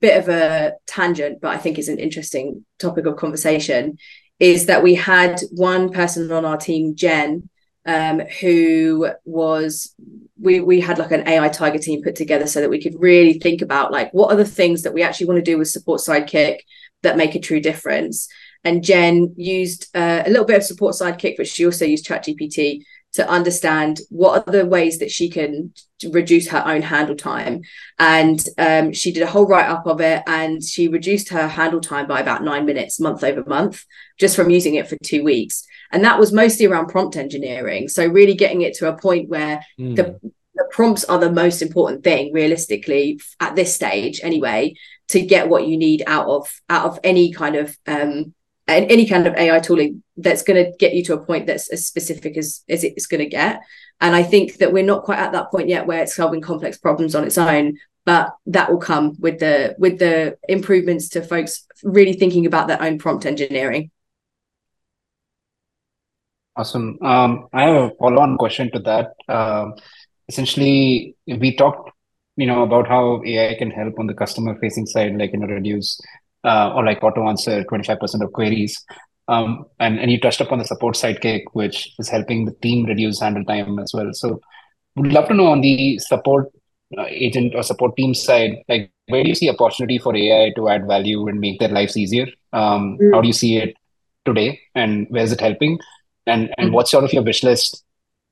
[0.00, 3.98] bit of a tangent, but I think is an interesting topic of conversation.
[4.38, 7.48] is that we had one person on our team, Jen,
[7.86, 9.94] um, who was
[10.38, 13.38] we we had like an AI Tiger team put together so that we could really
[13.38, 16.00] think about like what are the things that we actually want to do with support
[16.00, 16.58] sidekick
[17.02, 18.28] that make a true difference.
[18.64, 22.82] And Jen used uh, a little bit of support sidekick, but she also used ChatGPT
[23.16, 25.72] to understand what are the ways that she can
[26.10, 27.62] reduce her own handle time.
[27.98, 31.80] And um, she did a whole write up of it and she reduced her handle
[31.80, 33.84] time by about nine minutes month over month
[34.18, 35.64] just from using it for two weeks.
[35.92, 37.88] And that was mostly around prompt engineering.
[37.88, 39.96] So, really getting it to a point where mm.
[39.96, 40.20] the,
[40.54, 44.74] the prompts are the most important thing realistically at this stage anyway
[45.08, 48.34] to get what you need out of out of any kind of um,
[48.68, 51.86] any kind of AI tooling that's going to get you to a point that's as
[51.86, 53.60] specific as, as it's going to get.
[54.00, 56.76] And I think that we're not quite at that point yet where it's solving complex
[56.76, 61.66] problems on its own, but that will come with the with the improvements to folks
[61.82, 63.90] really thinking about their own prompt engineering.
[66.56, 66.98] Awesome.
[67.02, 69.12] Um, I have a follow-on question to that.
[69.28, 69.74] Um,
[70.26, 71.90] essentially, we talked,
[72.36, 76.00] you know, about how AI can help on the customer-facing side, like you know, reduce
[76.46, 78.82] uh, or like auto answer 25% of queries.
[79.28, 83.20] Um, and, and you touched upon the support sidekick, which is helping the team reduce
[83.20, 84.10] handle time as well.
[84.12, 84.40] So
[84.94, 86.50] would love to know on the support
[86.96, 90.68] uh, agent or support team side, like where do you see opportunity for AI to
[90.68, 92.26] add value and make their lives easier?
[92.52, 93.12] Um, mm.
[93.12, 93.76] How do you see it
[94.24, 95.78] today and where is it helping?
[96.26, 96.72] And, and mm.
[96.72, 97.84] what's sort of your wish list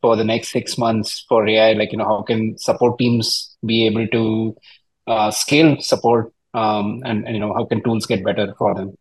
[0.03, 1.73] for the next six months for AI?
[1.73, 4.57] Like, you know, how can support teams be able to
[5.07, 8.97] uh, scale support um, and, and you know how can tools get better for them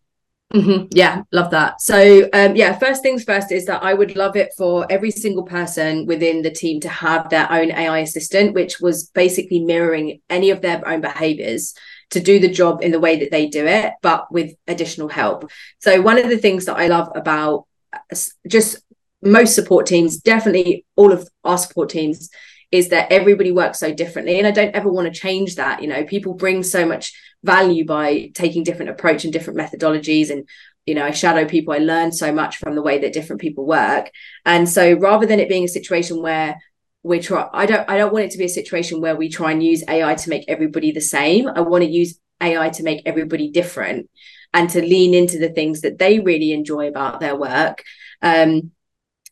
[0.54, 0.86] Mm-hmm.
[0.92, 1.82] Yeah, love that.
[1.82, 5.44] So, um, yeah, first things first is that I would love it for every single
[5.44, 10.52] person within the team to have their own AI assistant, which was basically mirroring any
[10.52, 11.74] of their own behaviors
[12.12, 15.50] to do the job in the way that they do it, but with additional help.
[15.80, 18.16] So, one of the things that I love about uh,
[18.48, 18.78] just
[19.24, 22.30] most support teams, definitely all of our support teams,
[22.74, 24.40] is that everybody works so differently.
[24.40, 25.84] And I don't ever want to change that.
[25.84, 30.32] You know, people bring so much value by taking different approach and different methodologies.
[30.32, 30.50] And
[30.88, 31.74] you know i shadow people.
[31.74, 34.10] I learn so much from the way that different people work.
[34.44, 36.58] And so rather than it being a situation where
[37.04, 39.52] we try i don't i don't want it to be a situation where we try
[39.52, 41.48] and use ai to make everybody the same.
[41.48, 44.10] I want to use ai to make everybody different
[44.52, 47.84] and to lean into the things that they really enjoy about their work
[48.24, 48.72] um,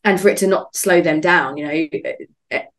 [0.04, 1.58] and for it to not slow them down.
[1.58, 2.16] You know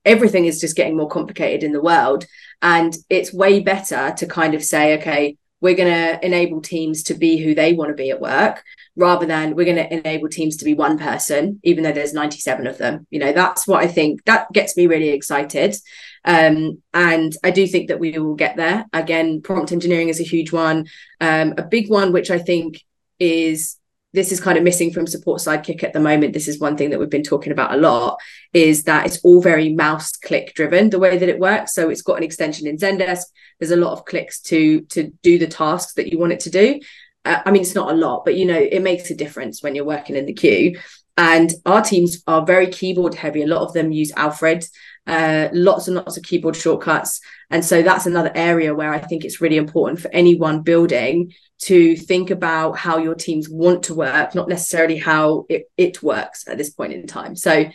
[0.04, 2.26] everything is just getting more complicated in the world
[2.60, 7.14] and it's way better to kind of say, okay, we're going to enable teams to
[7.14, 8.64] be who they want to be at work
[8.96, 12.66] rather than we're going to enable teams to be one person, even though there's 97
[12.66, 13.06] of them.
[13.10, 15.76] You know, that's what I think that gets me really excited.
[16.24, 18.86] Um, and I do think that we will get there.
[18.92, 20.86] Again, prompt engineering is a huge one.
[21.20, 22.82] Um, a big one, which I think
[23.20, 23.76] is
[24.12, 26.32] this is kind of missing from support sidekick at the moment.
[26.32, 28.18] This is one thing that we've been talking about a lot
[28.52, 31.74] is that it's all very mouse click driven the way that it works.
[31.74, 33.24] So it's got an extension in zendesk.
[33.58, 36.50] There's a lot of clicks to to do the tasks that you want it to
[36.50, 36.80] do.
[37.24, 39.76] Uh, i mean it's not a lot but you know it makes a difference when
[39.76, 40.78] you're working in the queue.
[41.16, 43.42] And our teams are very keyboard heavy.
[43.42, 44.64] A lot of them use alfred
[45.06, 49.24] uh, lots and lots of keyboard shortcuts and so that's another area where i think
[49.24, 54.34] it's really important for anyone building to think about how your teams want to work,
[54.34, 57.36] not necessarily how it, it works at this point in time.
[57.36, 57.66] So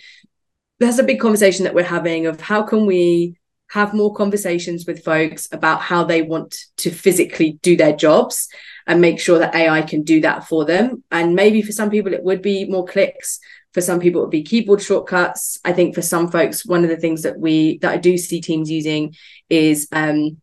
[0.79, 5.03] there's a big conversation that we're having of how can we have more conversations with
[5.05, 8.49] folks about how they want to physically do their jobs
[8.85, 11.03] and make sure that AI can do that for them.
[11.09, 13.39] And maybe for some people, it would be more clicks.
[13.77, 15.59] For some people, it would be keyboard shortcuts.
[15.63, 18.41] I think for some folks, one of the things that we that I do see
[18.41, 19.13] teams using
[19.51, 20.41] is um,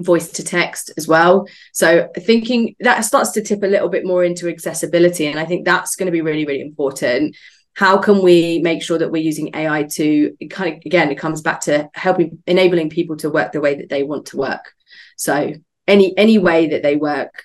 [0.00, 1.46] voice to text as well.
[1.72, 5.28] So thinking that starts to tip a little bit more into accessibility.
[5.28, 7.36] And I think that's going to be really, really important.
[7.74, 11.40] How can we make sure that we're using AI to kind of again, it comes
[11.40, 14.72] back to helping enabling people to work the way that they want to work.
[15.16, 15.52] So
[15.86, 17.44] any any way that they work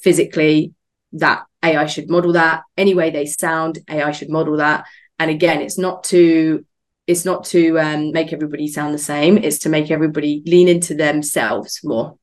[0.00, 0.72] physically,
[1.12, 2.62] that AI should model that.
[2.76, 4.84] Any way they sound, AI should model that.
[5.18, 6.64] And again, it's not to
[7.08, 10.94] it's not to um, make everybody sound the same it's to make everybody lean into
[10.94, 12.16] themselves more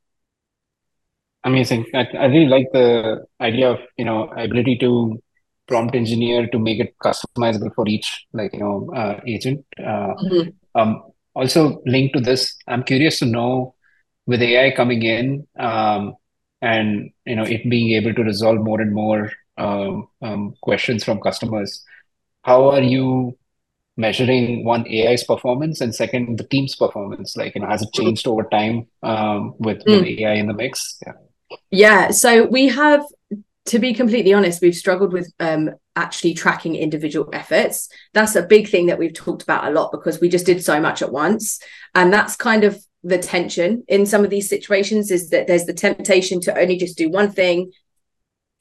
[1.44, 5.22] amazing I, I really like the idea of you know ability to
[5.68, 10.50] prompt engineer to make it customizable for each like you know uh, agent uh, mm-hmm.
[10.80, 11.02] um,
[11.34, 13.74] also linked to this i'm curious to know
[14.28, 16.16] with ai coming in um,
[16.62, 21.22] and you know it being able to resolve more and more um, um questions from
[21.22, 21.84] customers
[22.46, 23.38] how are you
[23.98, 27.36] measuring one AI's performance and second the team's performance?
[27.36, 30.02] Like, you know, has it changed over time um, with, mm.
[30.02, 31.00] with AI in the mix?
[31.06, 31.14] Yeah.
[31.72, 32.12] Yeah.
[32.12, 33.04] So we have,
[33.68, 37.90] to be completely honest, we've struggled with um, actually tracking individual efforts.
[38.14, 40.80] That's a big thing that we've talked about a lot because we just did so
[40.80, 41.60] much at once.
[41.96, 45.74] And that's kind of the tension in some of these situations is that there's the
[45.74, 47.72] temptation to only just do one thing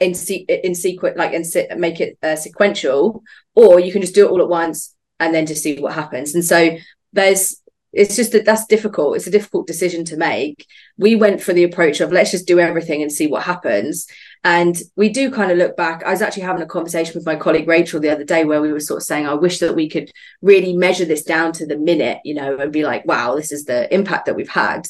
[0.01, 3.23] in se- in secret like and se- make it uh, sequential
[3.55, 6.35] or you can just do it all at once and then just see what happens.
[6.35, 6.77] And so
[7.15, 7.57] there's
[7.95, 9.17] it's just that that's difficult.
[9.17, 10.67] It's a difficult decision to make.
[10.99, 14.07] We went for the approach of let's just do everything and see what happens
[14.45, 16.05] and we do kind of look back.
[16.05, 18.73] I was actually having a conversation with my colleague rachel the other day where we
[18.73, 20.11] were sort of saying i wish that we could
[20.43, 23.65] really measure this down to the minute you know and be like wow this is
[23.65, 24.87] the impact that we've had.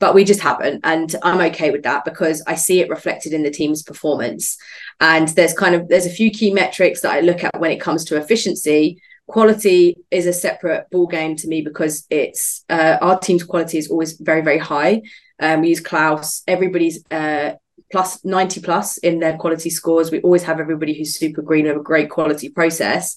[0.00, 0.80] But we just haven't.
[0.84, 4.56] And i'm okay with that because i see it reflected in the team's performance.
[5.00, 7.80] And there's kind of there's a few key metrics that i look at when it
[7.80, 9.00] comes to efficiency.
[9.26, 13.90] Quality is a separate ball game to me because it's uh, our team's quality is
[13.90, 15.02] always very very high.
[15.40, 16.42] Um, we use klaus.
[16.48, 17.52] Everybody's uh,
[17.90, 20.10] plus 90 plus in their quality scores.
[20.10, 23.16] We always have everybody who's super green with a great quality process.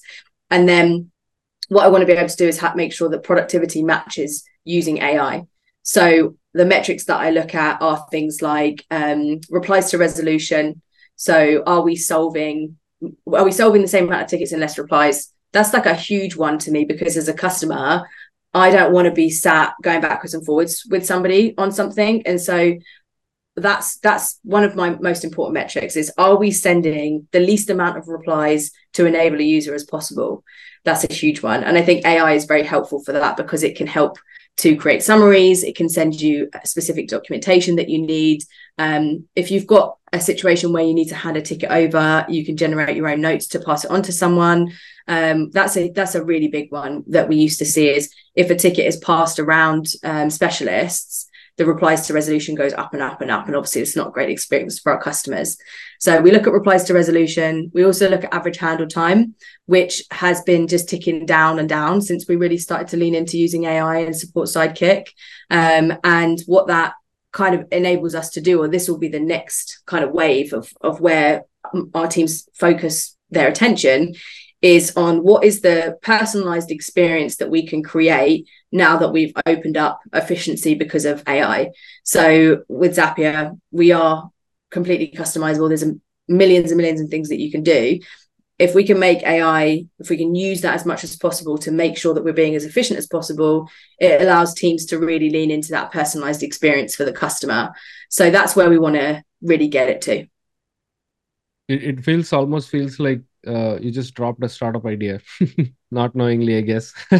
[0.50, 1.10] And then
[1.68, 4.44] what i want to be able to do is ha- make sure that productivity matches
[4.64, 5.44] using ai
[5.82, 10.82] so the metrics that i look at are things like um, replies to resolution.
[11.16, 12.76] So are we solving
[13.32, 15.32] are we solving the same amount of tickets in less replies?
[15.52, 18.06] That's like a huge one to me because as a customer
[18.54, 22.24] i don't want to be sat going backwards and forwards with somebody on something.
[22.26, 22.74] And so
[23.56, 27.98] that's that's one of my most important metrics is are we sending the least amount
[27.98, 30.42] of replies to enable a user as possible?
[30.84, 31.62] That's a huge one.
[31.62, 34.18] And i think ai is very helpful for that because it can help
[34.58, 35.64] to create summaries.
[35.64, 38.42] It can send you specific documentation that you need.
[38.78, 42.44] Um, if you've got a situation where you need to hand a ticket over you
[42.44, 44.72] can generate your own notes to pass it on to someone.
[45.08, 48.50] Um, that's a that's a really big one that we used to see is if
[48.50, 51.21] a ticket is passed around um, specialists
[51.56, 54.12] the replies to resolution goes up and up and up and obviously it's not a
[54.12, 55.56] great experience for our customers.
[56.00, 57.70] So we look at replies to resolution.
[57.74, 59.34] We also look at average handle time
[59.66, 63.38] which has been just ticking down and down since we really started to lean into
[63.38, 65.06] using ai and support sidekick.
[65.50, 66.94] Um, and what that
[67.32, 70.52] kind of enables us to do or this will be the next kind of wave
[70.52, 71.44] of of where
[71.94, 74.14] our teams focus their attention
[74.62, 79.76] is on what is the personalized experience that we can create now that we've opened
[79.76, 81.70] up efficiency because of AI.
[82.04, 84.30] So with Zapier, we are
[84.70, 85.68] completely customizable.
[85.68, 85.84] There's
[86.28, 87.98] millions and millions of things that you can do.
[88.58, 91.72] If we can make AI, if we can use that as much as possible to
[91.72, 95.50] make sure that we're being as efficient as possible, it allows teams to really lean
[95.50, 97.72] into that personalized experience for the customer.
[98.08, 100.26] So that's where we want to really get it to.
[101.66, 105.20] It, it feels almost feels like uh, you just dropped a startup idea,
[105.90, 106.92] not knowingly, I guess.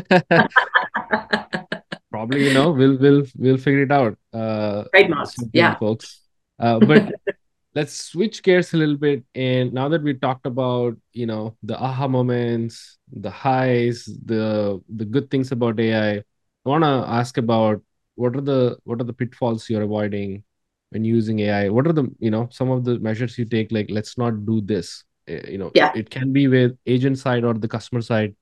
[2.11, 4.19] Probably, you know, we'll we'll we'll figure it out.
[4.33, 6.21] Uh, Trademarks, yeah, folks.
[6.59, 7.15] Uh, but
[7.75, 9.25] let's switch gears a little bit.
[9.35, 15.05] And now that we talked about, you know, the aha moments, the highs, the the
[15.05, 16.23] good things about AI, I
[16.65, 17.83] want to ask about
[18.15, 20.45] what are the what are the pitfalls you're avoiding
[20.91, 21.69] when using AI?
[21.71, 23.73] What are the you know some of the measures you take?
[23.73, 25.93] Like, let's not do this you know yeah.
[25.95, 28.35] it can be with agent side or the customer side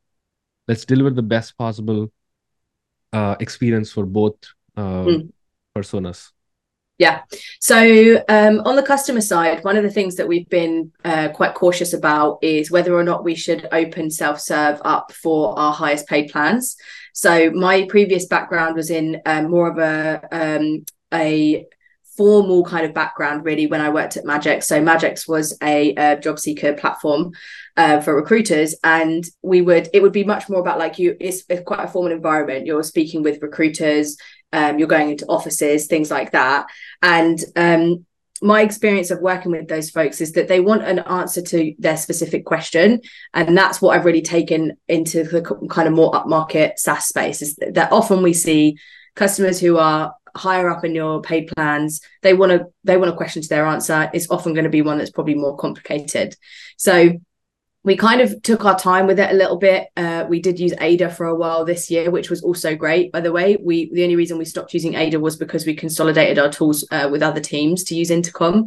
[0.68, 2.10] let's deliver the best possible
[3.12, 4.36] uh, experience for both
[4.76, 5.32] uh, mm.
[5.76, 6.30] personas
[7.00, 7.22] yeah.
[7.60, 11.54] So um, on the customer side, one of the things that we've been uh, quite
[11.54, 16.06] cautious about is whether or not we should open self serve up for our highest
[16.08, 16.76] paid plans.
[17.14, 21.64] So my previous background was in um, more of a um, a
[22.16, 24.64] formal kind of background really when I worked at Madgex.
[24.64, 27.32] So Madgex was a, a job seeker platform
[27.76, 31.16] uh, for recruiters, and we would it would be much more about like you.
[31.20, 32.66] It's, it's quite a formal environment.
[32.66, 34.16] You're speaking with recruiters.
[34.52, 36.66] Um, you're going into offices, things like that,
[37.02, 38.04] and um,
[38.42, 41.96] my experience of working with those folks is that they want an answer to their
[41.96, 43.00] specific question
[43.34, 47.56] and that's what i've really taken into the kind of more upmarket saas space is
[47.56, 48.76] that often we see
[49.14, 53.16] customers who are higher up in your paid plans they want to they want a
[53.16, 54.10] question to their answer.
[54.12, 56.36] It's often going to be one that's probably more complicated.
[56.76, 57.12] So
[57.82, 59.88] we kind of took our time with it a little bit.
[59.96, 63.20] Uh, we did use ada for a while this year which was also great by
[63.20, 63.56] the way.
[63.60, 67.08] We the only reason we stopped using ada was because we consolidated our tools uh,
[67.10, 68.66] with other teams to use intercom.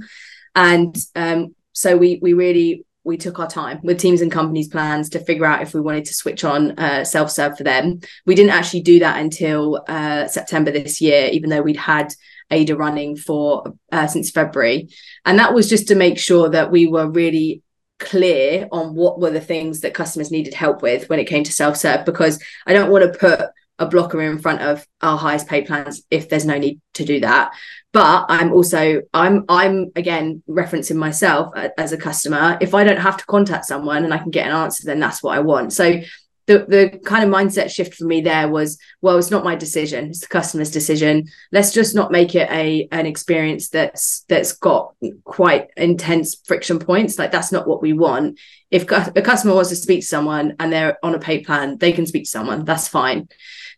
[0.55, 5.09] And um, so we we really we took our time with teams and companies plans
[5.09, 7.99] to figure out if we wanted to switch on uh, self-serve for them.
[8.25, 12.13] We didn't actually do that until uh, september this year even though we'd had
[12.51, 14.89] ada running for uh, since february.
[15.25, 17.61] And that was just to make sure that we were really
[17.99, 21.51] clear on what were the things that customers needed help with when it came to
[21.51, 23.39] self-serve because i don't want to put
[23.83, 27.19] a blocker in front of our highest paid plans if there's no need to do
[27.19, 27.53] that.
[27.91, 32.57] But i'm also i'm i'm again referencing myself as a customer.
[32.59, 35.21] If i don't have to contact someone and i can get an answer then that's
[35.21, 35.73] what i want.
[35.73, 36.01] So
[36.45, 40.09] the the kind of mindset shift for me there was well it's not my decision.
[40.09, 41.27] It's the customer's decision.
[41.51, 47.17] Let's just not make it a an experience that's that's got quite intense friction points.
[47.17, 48.39] Like that's not what we want.
[48.71, 51.93] If a customer wants to speak to someone and they're on a paid plan they
[51.93, 52.65] can speak to someone.
[52.65, 53.29] That's fine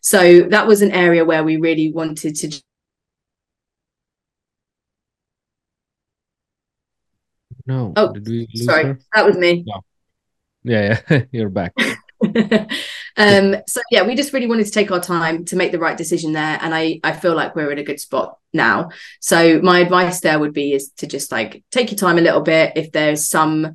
[0.06, 2.62] so that was an area where we really wanted to
[7.66, 8.14] no oh
[8.54, 8.98] sorry her?
[9.12, 9.80] that was me no.
[10.62, 11.72] yeah yeah you're back
[13.18, 15.98] um, so yeah, we just really wanted to take our time to make the right
[15.98, 18.88] decision there, and I I feel like we're in a good spot now.
[19.20, 22.40] So my advice there would be is to just like take your time a little
[22.40, 23.74] bit if there's some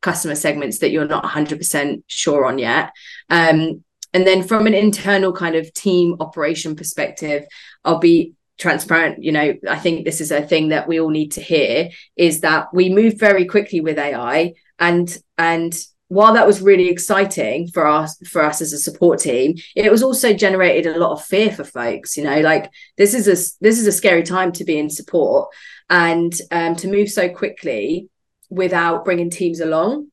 [0.00, 2.92] customer segments that you're not 100% sure on yet.
[3.28, 3.84] Um,
[4.14, 7.44] and then from an internal kind of team operation perspective,
[7.84, 11.32] I'll be transparent you know i think this is a thing that we all need
[11.32, 15.74] to hear is that we move very quickly with ai and and
[16.08, 20.02] while that was really exciting for us for us as a support team it was
[20.02, 23.80] also generated a lot of fear for folks you know like this is a this
[23.80, 25.48] is a scary time to be in support.
[25.90, 28.08] And um, to move so quickly
[28.48, 30.11] without bringing teams along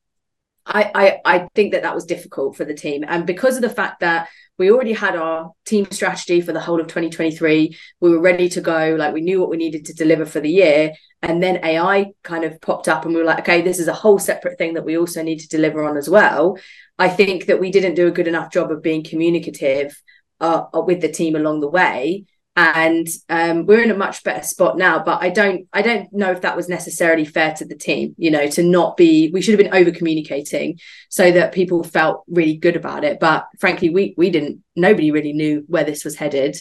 [0.70, 3.03] I, I i think that that was difficult for the team.
[3.07, 6.80] And because of the fact that we already had our team strategy for the whole
[6.80, 10.26] of 2023 we were ready to go like we knew what we needed to deliver
[10.26, 10.93] for the year.
[11.22, 13.93] And then ai kind of popped up and we were like okay this is a
[13.93, 16.57] whole separate thing that we also need to deliver on as well.
[16.97, 20.01] I think that we didn't do a good enough job of being communicative
[20.41, 22.26] uh, with the team along the way
[22.60, 26.32] and um, we're in a much better spot now but i don't i don't know
[26.32, 29.57] if that was necessarily fair to the team you know to not be we should
[29.57, 30.78] have been over communicating
[31.10, 33.20] so that people felt really good about it.
[33.20, 36.57] But frankly we we didn't nobody really knew where this was headed.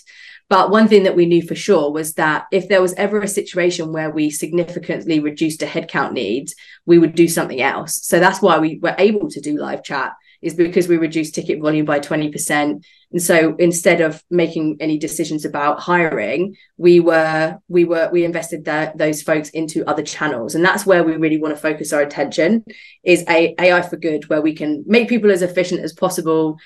[0.48, 3.28] But one thing that we knew for sure was that if there was ever a
[3.28, 6.50] situation where we significantly reduced a headcount need
[6.86, 8.06] we would do something else.
[8.06, 11.60] So that's why we were able to do live chat is because we reduced ticket
[11.60, 17.84] volume by 20% and so instead of making any decisions about hiring we were we
[17.84, 20.54] were we invested that those folks into other channels.
[20.54, 22.64] And that's where we really want to focus our attention
[23.02, 26.58] is a ai for good where we can make people as efficient as possible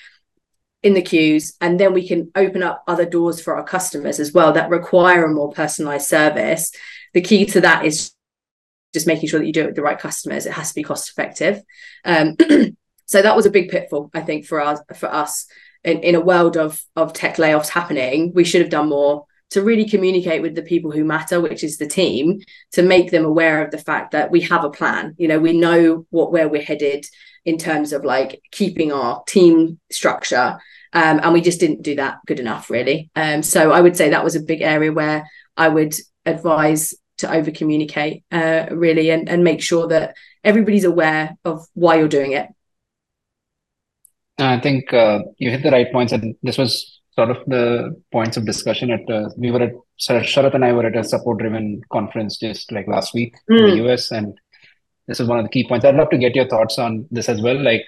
[0.82, 4.32] in the queues and then we can open up other doors for our customers as
[4.32, 6.72] well that require a more personalized service.
[7.14, 8.12] The key to that is
[8.92, 10.44] just making sure that you do it with the right customers.
[10.44, 11.62] It has to be cost effective.
[12.04, 12.36] Um,
[13.12, 15.46] so that was a big pitfall i think for us for us
[15.84, 19.62] in, in a world of of tech layoffs happening, we should have done more to
[19.62, 22.40] really communicate with the people who matter, which is the team,
[22.72, 25.14] to make them aware of the fact that we have a plan.
[25.18, 27.04] You know, we know what where we're headed
[27.44, 30.58] in terms of like keeping our team structure.
[30.94, 33.10] Um, and we just didn't do that good enough, really.
[33.16, 35.26] Um, so I would say that was a big area where
[35.56, 35.94] I would
[36.26, 40.14] advise to over communicate, uh, really, and, and make sure that
[40.44, 42.48] everybody's aware of why you're doing it.
[44.44, 48.36] I think uh, you hit the right points, and this was sort of the points
[48.36, 51.82] of discussion at uh, we were at Sharath and I were at a support driven
[51.92, 53.58] conference just like last week mm.
[53.58, 53.88] in the hmm.
[53.88, 54.38] US, and
[55.06, 55.84] this is one of the key points.
[55.84, 57.60] I'd love to get your thoughts on this as well.
[57.62, 57.84] Like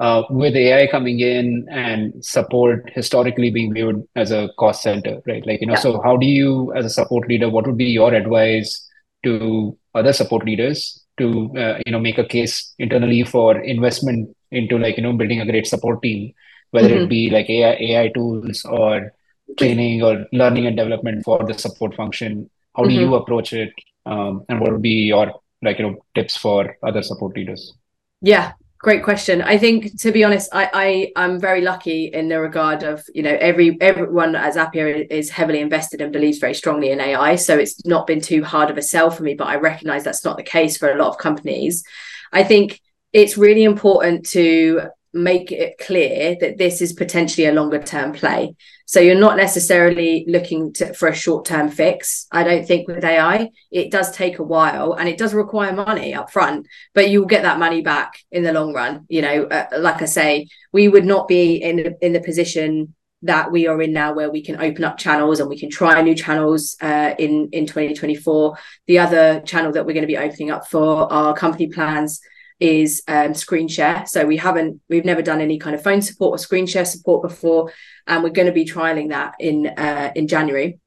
[0.00, 5.46] uh, with AI coming in and support historically being viewed as a cost center, right?
[5.46, 5.80] Like you know, yeah.
[5.80, 8.88] so how do you, as a support leader, what would be your advice
[9.24, 14.78] to other support leaders to uh, you know make a case internally for investment into
[14.78, 16.32] like you know building a great support team
[16.70, 17.04] whether mm-hmm.
[17.04, 19.12] it be like AI, AI tools or
[19.58, 23.00] training or learning and development for the support function how do mm-hmm.
[23.00, 23.72] you approach it
[24.06, 25.32] um, and what would be your
[25.62, 27.74] like you know tips for other support leaders
[28.20, 32.40] yeah great question i think to be honest i i i'm very lucky in the
[32.40, 36.90] regard of you know every everyone at zapier is heavily invested and believes very strongly
[36.90, 39.56] in ai so it's not been too hard of a sell for me but i
[39.56, 41.82] recognize that's not the case for a lot of companies
[42.32, 42.80] i think
[43.12, 44.82] it's really important to
[45.12, 48.54] make it clear that this is potentially a longer term play.
[48.86, 52.26] So you're not necessarily looking to, for a short term fix.
[52.32, 56.14] I don't think with AI, it does take a while and it does require money
[56.14, 59.06] up front, but you'll get that money back in the long run.
[59.08, 63.50] You know, uh, like I say, we would not be in in the position that
[63.50, 66.14] we are in now where we can open up channels and we can try new
[66.14, 68.56] channels uh, in in 2024
[68.86, 72.20] the other channel that we're going to be opening up for our company plans
[72.60, 74.04] is um, screen share.
[74.06, 77.22] So we haven't, we've never done any kind of phone support or screen share support
[77.22, 77.72] before,
[78.06, 80.80] and we're going to be trialing that in uh, in January.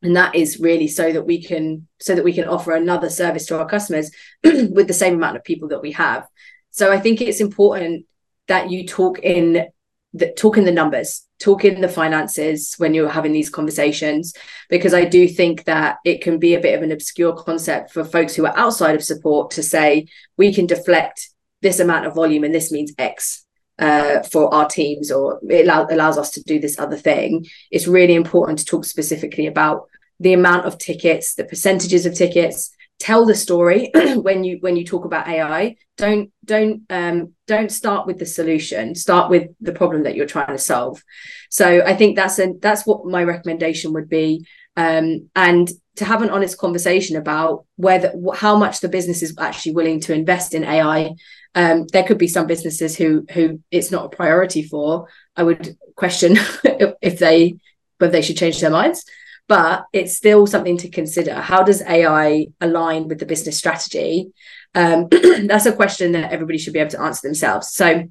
[0.00, 3.46] And that is really so that we can so that we can offer another service
[3.46, 4.10] to our customers
[4.44, 6.26] with the same amount of people that we have.
[6.70, 8.06] So I think it's important
[8.46, 9.66] that you talk in
[10.14, 14.32] the, talking the numbers, talking the finances when you're having these conversations,
[14.68, 18.04] because I do think that it can be a bit of an obscure concept for
[18.04, 20.06] folks who are outside of support to say
[20.36, 21.28] we can deflect
[21.60, 23.44] this amount of volume and this means X
[23.78, 27.46] uh, for our teams or it allow, allows us to do this other thing.
[27.70, 29.88] It's really important to talk specifically about
[30.20, 34.84] the amount of tickets, the percentages of tickets, tell the story when you when you
[34.84, 38.94] talk about ai don't don't um don't start with the solution.
[38.94, 41.02] Start with the problem that you're trying to solve.
[41.50, 44.46] So i think that's a that's what my recommendation would be
[44.76, 49.72] um and to have an honest conversation about whether how much the business is actually
[49.72, 51.10] willing to invest in ai
[51.54, 55.08] um there could be some businesses who who it's not a priority for.
[55.36, 56.36] I would question
[57.02, 57.56] if they
[57.98, 59.04] whether they should change their minds
[59.48, 61.34] but it's still something to consider.
[61.34, 64.30] How does AI align with the business strategy?
[64.74, 67.70] Um, that's a question that everybody should be able to answer themselves.
[67.70, 68.04] So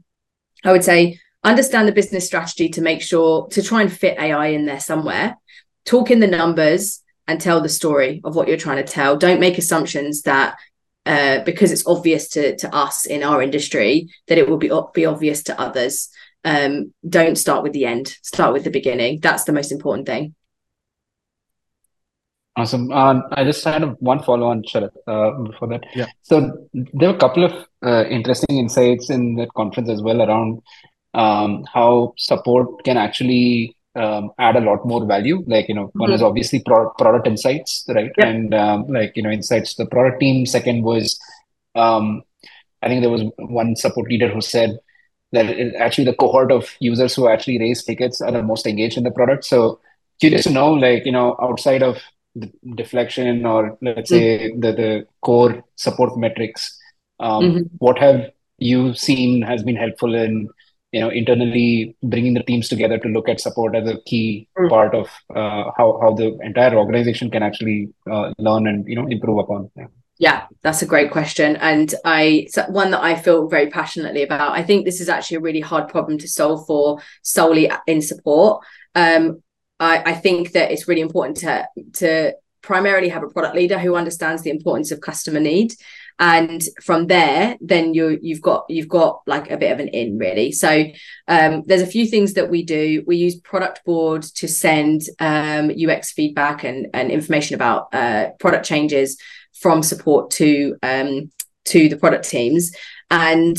[0.65, 4.47] I would say understand the business strategy to make sure to try and fit AI
[4.47, 5.38] in there somewhere,
[5.85, 9.15] talk in the numbers and tell the story of what you're trying to tell.
[9.15, 10.57] Don't make assumptions that
[11.05, 15.05] uh, because it's obvious to, to us in our industry that it will be, be
[15.05, 16.09] obvious to others.
[16.43, 19.19] Um, don't start with the end, start with the beginning.
[19.21, 20.35] That's the most important thing.
[22.58, 22.91] Awesome.
[22.91, 25.84] Uh, I just had one follow on, Sharath, uh, before that.
[25.93, 26.08] Yeah.
[26.24, 27.53] So there were a couple of
[27.86, 30.64] uh, interesting insights in that conference as well around
[31.14, 35.43] um, how support can actually um, add a lot more value.
[35.45, 35.99] Like, you know, mm-hmm.
[35.99, 38.12] one is obviously pro- product insights, right?
[38.18, 38.26] Yeah.
[38.26, 40.47] And um, like, you know, insights to the product team.
[40.47, 41.20] Second was,
[41.76, 42.24] um,
[42.82, 44.80] I think there was one support leader who said
[45.32, 48.97] that it, actually the cohort of users who actually raise tickets are the most engaged
[48.97, 49.45] in the product.
[49.45, 49.80] So
[50.20, 51.97] curious to know, like, you know, outside of
[52.75, 54.59] deflection or let's say mm-hmm.
[54.59, 56.77] the, the core support metrics
[57.19, 57.61] um, mm-hmm.
[57.79, 60.47] what have you seen has been helpful in
[60.91, 64.69] you know internally bringing the teams together to look at support as a key mm-hmm.
[64.69, 69.07] part of uh, how, how the entire organization can actually uh, learn and you know
[69.07, 69.88] improve upon yeah.
[70.17, 74.63] yeah that's a great question and i one that i feel very passionately about i
[74.63, 78.63] think this is actually a really hard problem to solve for solely in support
[78.95, 79.43] um,
[79.80, 83.95] I, I think that it's really important to to primarily have a product leader who
[83.95, 85.73] understands the importance of customer need.
[86.19, 90.17] And from there then you you've got you've got like a bit of an in
[90.17, 90.51] really.
[90.51, 90.86] So
[91.28, 93.03] um, there's a few things that we do.
[93.05, 99.17] We use Productboard to send um, ux feedback and and information about uh, product changes
[99.53, 101.32] from support to um,
[101.65, 102.71] to the product teams.
[103.11, 103.57] And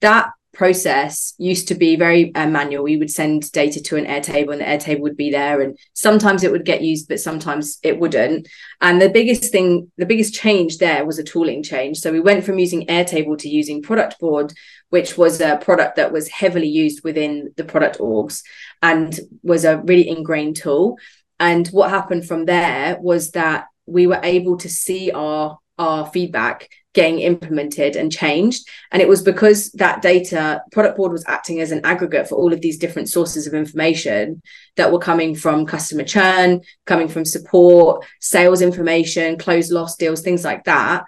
[0.00, 2.82] that process used to be very uh, manual.
[2.82, 5.60] We would send data to an Airtable and the Airtable would be there.
[5.60, 8.48] And sometimes it would get used, but sometimes it wouldn't.
[8.80, 11.98] And the biggest thing, the biggest change there was a tooling change.
[11.98, 14.52] So we went from using Airtable to using Productboard,
[14.90, 18.42] which was a product that was heavily used within the product orgs
[18.82, 20.98] and was a really ingrained tool.
[21.38, 26.68] And what happened from there was that we were able to see our our feedback
[26.94, 28.68] getting implemented and changed.
[28.90, 32.60] And it was because that data Productboard was acting as an aggregate for all of
[32.60, 34.42] these different sources of information
[34.76, 40.44] that were coming from customer churn, coming from support, sales information, closed loss deals, things
[40.44, 41.04] like that.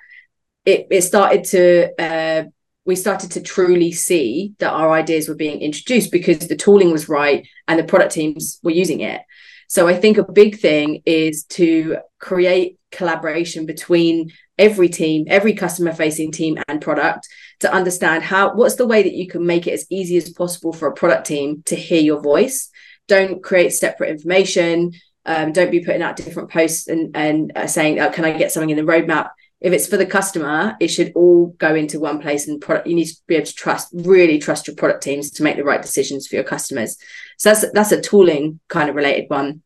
[0.65, 2.45] It, it started to uh,
[2.85, 7.09] we started to truly see that our ideas were being introduced because the tooling was
[7.09, 9.23] right and the product teams were using it.
[9.69, 15.93] So I think a big thing is to create collaboration between every team, every customer
[15.93, 17.27] facing team and product
[17.61, 20.73] to understand how what's the way that you can make it as easy as possible
[20.73, 22.69] for a product team to hear your voice.
[23.09, 24.93] Don't create separate information.
[25.25, 28.53] Um, don't be putting out different posts and and uh, saying, oh, "Can I get
[28.53, 29.31] something in the roadmap?"
[29.61, 32.49] If it's for the customer, it should all go into one place.
[32.49, 35.43] And product, you need to be able to trust, really trust your product teams to
[35.43, 36.97] make the right decisions for your customers.
[37.39, 39.63] So that's that's a tooling kind of related one.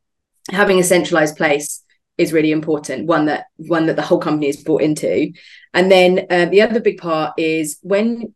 [0.51, 1.84] Having a centralized place
[2.17, 5.33] is really important one that one that the whole company is brought into.
[5.73, 8.35] And then uh, the other big part is when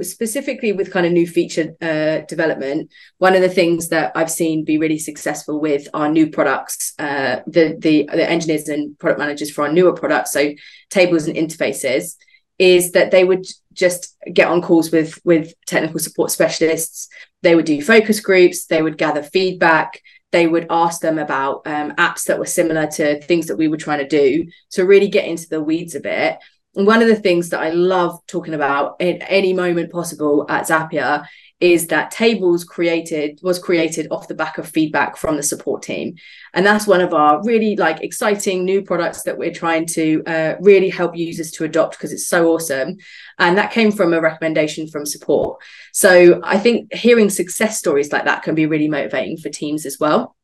[0.00, 4.64] specifically with kind of new feature uh, development one of the things that i've seen
[4.64, 9.52] be really successful with our new products uh, the, the the engineers and product managers
[9.52, 10.50] for our newer products so
[10.90, 12.16] tables and interfaces
[12.58, 17.08] is that they would just get on calls with with technical support specialists.
[17.42, 18.66] They would do focus groups.
[18.66, 20.00] They would gather feedback
[20.32, 23.76] they would ask them about um, apps that were similar to things that we were
[23.76, 26.38] trying to do to really get into the weeds a bit.
[26.74, 30.66] And one of the things that I love talking about at any moment possible at
[30.66, 31.26] Zapier
[31.62, 36.16] is that tables created was created off the back of feedback from the support team.
[36.54, 40.54] And that's one of our really like exciting new products that we're trying to uh,
[40.60, 42.96] really help users to adopt because it's so awesome.
[43.38, 45.62] And that came from a recommendation from support.
[45.92, 50.00] So i think hearing success stories like that can be really motivating for teams as
[50.00, 50.34] well.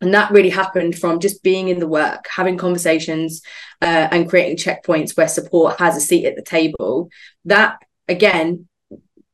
[0.00, 3.42] And that really happened from just being in the work having conversations
[3.82, 7.10] uh, and creating checkpoints where support has a seat at the table.
[7.44, 8.68] That again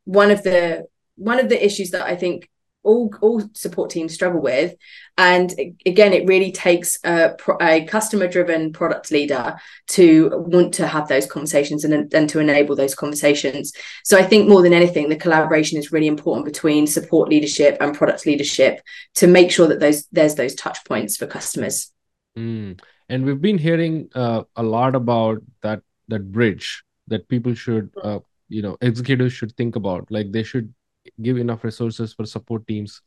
[0.04, 0.86] one of the
[1.16, 2.48] one of the issues that i think
[2.86, 4.74] all all support teams struggle with
[5.18, 5.52] and
[5.84, 9.56] again it really takes a, a customer driven product leader
[9.88, 13.72] to want to have those conversations and, and to enable those conversations.
[14.04, 17.94] So i think more than anything the collaboration is really important between support leadership and
[17.94, 18.80] product leadership
[19.16, 21.92] to make sure that those there's those touch points for customers.
[22.38, 22.80] Mm.
[23.08, 28.20] and we've been hearing uh, a lot about that that bridge that people should uh,
[28.48, 30.10] you know executives should think about.
[30.10, 30.72] Like they should
[31.20, 33.02] give enough resources for support teams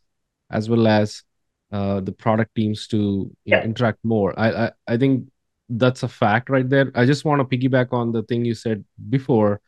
[0.52, 1.24] as well as
[1.72, 3.60] uh, the product teams to yeah.
[3.60, 4.38] know, interact more.
[4.39, 5.30] I, I I think
[5.70, 6.91] that's a fact right there.
[6.95, 9.62] I just want to piggyback on the thing you said before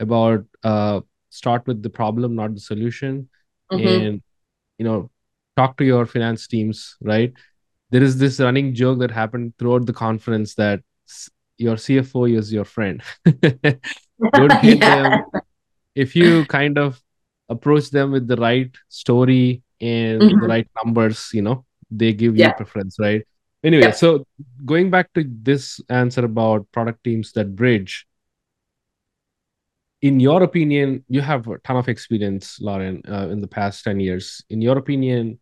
[0.00, 3.28] about uh, start with the problem, not the solution,
[3.70, 3.86] mm-hmm.
[3.86, 4.22] and
[4.78, 5.10] you know
[5.56, 6.96] talk to your finance teams.
[7.02, 7.32] Right?
[7.90, 10.80] There is this running joke that happened throughout the conference that
[11.58, 13.02] your CFO is your friend.
[14.32, 15.02] Don't hate yeah.
[15.02, 15.24] them.
[15.94, 17.02] If you kind of
[17.48, 20.40] approach them with the right story and mm-hmm.
[20.40, 23.26] the right numbers you know they give you preference right
[23.64, 23.90] anyway yeah.
[23.90, 24.24] so
[24.64, 28.06] going back to this answer about product teams that bridge
[30.00, 34.00] in your opinion you have a ton of experience lauren uh, in the past 10
[34.00, 35.38] years in your opinion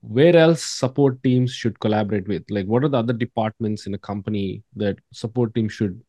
[0.00, 3.98] where else support teams should collaborate with like what are the other departments in a
[3.98, 6.00] company that support teams should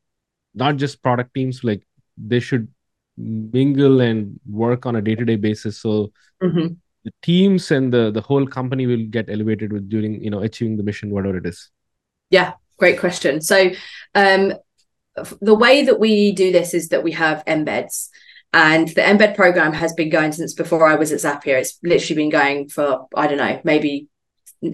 [0.54, 1.86] not just product teams like
[2.18, 2.68] they should
[3.18, 6.12] mingle and work on a day-to-day basis so
[6.42, 6.74] mm-hmm.
[7.04, 10.78] the teams and the the whole company will get elevated with during you know achieving
[10.78, 11.70] the mission whatever it is
[12.30, 13.70] yeah great question so
[14.16, 14.54] um
[15.42, 18.10] the way that we do this is that we have embeds
[18.54, 21.60] and the embed program has been going since before I was at Zapier.
[21.60, 24.08] It's literally been going for I don't know, maybe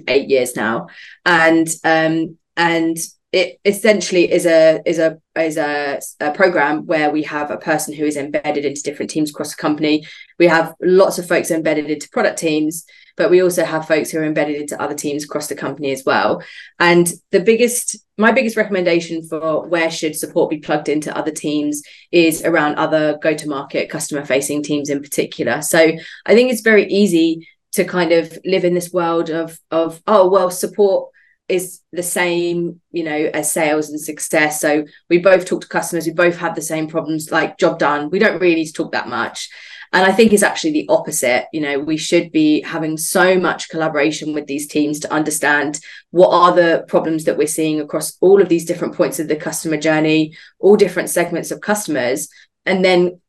[0.07, 0.87] eight years now,
[1.25, 2.97] and um, and
[3.31, 7.93] it essentially is a is a is a, a, program where we have a person
[7.93, 10.05] who is embedded into different teams across the company.
[10.39, 14.19] We have lots of folks embedded into product teams, but we also have folks who
[14.19, 16.41] are embedded into other teams across the company as well.
[16.79, 21.83] And the biggest, my biggest recommendation for where should support be plugged into other teams
[22.11, 25.61] is around other go to market customer facing teams in particular.
[25.61, 25.91] So
[26.25, 30.27] I think it's very easy to kind of live in this world of of oh
[30.29, 31.11] well support
[31.49, 34.61] is the same, you know, as sales and success.
[34.61, 38.09] So we both talk to customers, we both have the same problems, like job done.
[38.09, 39.49] We don't really need to talk that much.
[39.91, 41.47] And I think it's actually the opposite.
[41.51, 45.79] You know, we should be having so much collaboration with these teams to understand
[46.11, 49.35] what are the problems that we're seeing across all of these different points of the
[49.35, 52.29] customer journey, all different segments of customers,
[52.67, 53.19] and then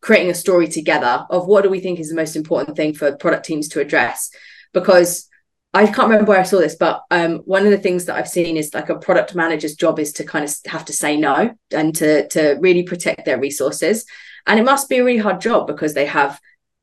[0.00, 3.14] creating a story together of what do we think is the most important thing for
[3.16, 4.30] product teams to address.
[4.72, 5.28] Because
[5.74, 8.28] I can't remember where I saw this, but um, one of the things that I've
[8.28, 11.54] seen is like a product manager's job is to kind of have to say no
[11.70, 14.04] and to to really protect their resources.
[14.46, 16.38] And it must be a really hard job because they have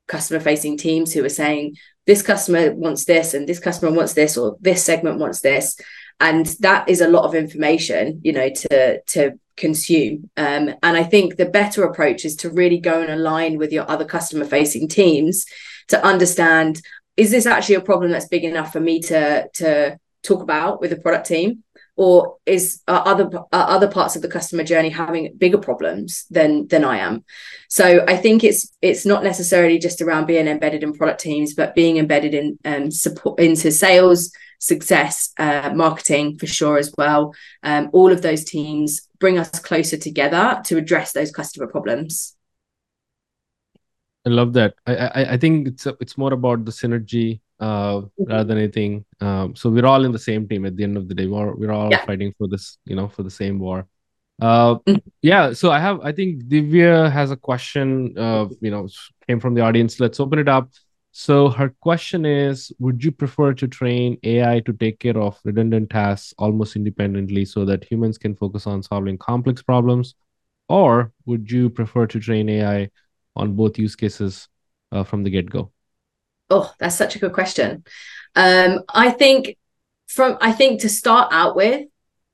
[0.08, 1.76] customer facing teams who are saying
[2.08, 5.80] this customer wants this and this customer wants this or this segment wants this
[6.20, 11.04] and that is a lot of information you know to to consume um, and i
[11.04, 14.88] think the better approach is to really go and align with your other customer facing
[14.88, 15.46] teams
[15.88, 16.82] to understand
[17.20, 20.92] is this actually a problem that's big enough for me to to talk about with
[20.92, 21.64] the product team?
[21.98, 27.00] Or is other other parts of the customer journey having bigger problems than than I
[27.00, 27.26] am?
[27.68, 31.76] So I think it's it's not necessarily just around being embedded in product teams but
[31.76, 37.34] being embedded in um, support into sales success uh, marketing for sure as well.
[37.64, 42.38] Um, all of those teams bring us closer together to address those customer problems
[44.30, 44.76] I love that.
[44.86, 48.24] I I, I think it's a, it's more about the synergy uh, mm-hmm.
[48.32, 49.06] rather than anything.
[49.20, 51.28] Um, so we're all in the same team at the end of the day.
[51.28, 52.06] We're we're all yeah.
[52.06, 53.88] fighting for this, you know, for the same war.
[54.42, 54.96] Uh, mm-hmm.
[55.22, 55.54] yeah.
[55.54, 56.00] So I have.
[56.02, 58.18] I think Divya has a question.
[58.18, 58.88] Uh, you know,
[59.28, 60.00] came from the audience.
[60.00, 60.70] Let's open it up.
[61.12, 65.90] So her question is: Would you prefer to train AI to take care of redundant
[65.90, 70.16] tasks almost independently, so that humans can focus on solving complex problems,
[70.70, 72.90] or would you prefer to train AI
[73.36, 74.48] on both use cases
[74.92, 75.72] uh, from the get go?
[76.50, 77.84] Oh, that's such a good question.
[78.36, 79.58] Um, I think
[80.08, 81.86] from I think to start out with,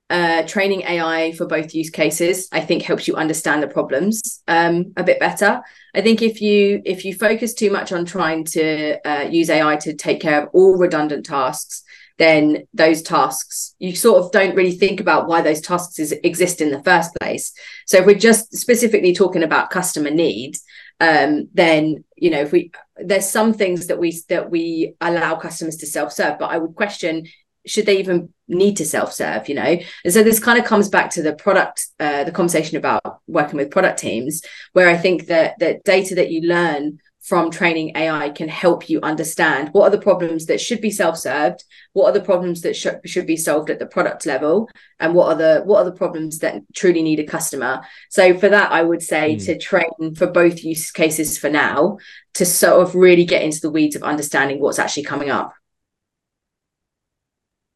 [0.09, 4.93] uh, training AI for both use cases, I think helps you understand the problems um,
[4.97, 5.61] a bit better.
[5.95, 9.77] I think if you if you focus too much on trying to uh, use AI
[9.77, 11.83] to take care of all redundant tasks,
[12.17, 16.61] then those tasks you sort of don't really think about why those tasks is, exist
[16.61, 17.51] in the first place.
[17.87, 20.63] So if we're just specifically talking about customer needs,
[20.99, 25.77] um, then you know if we there's some things that we that we allow customers
[25.77, 27.27] to self serve, but I would question
[27.67, 29.77] should they even need to self-serve you know?
[30.03, 33.57] And so this kind of comes back to the product uh, the conversation about working
[33.57, 34.41] with product teams
[34.73, 38.99] where i think that that data that you learn from training ai can help you
[39.01, 41.63] understand what are the problems that should be self-served
[41.93, 44.69] what are the problems that sh- should be solved at the product level
[44.99, 48.49] and what are the what are the problems that truly need a customer so for
[48.49, 49.45] that i would say mm.
[49.45, 51.97] to train for both use cases for now
[52.33, 55.53] to sort of really get into the weeds of understanding what's actually coming up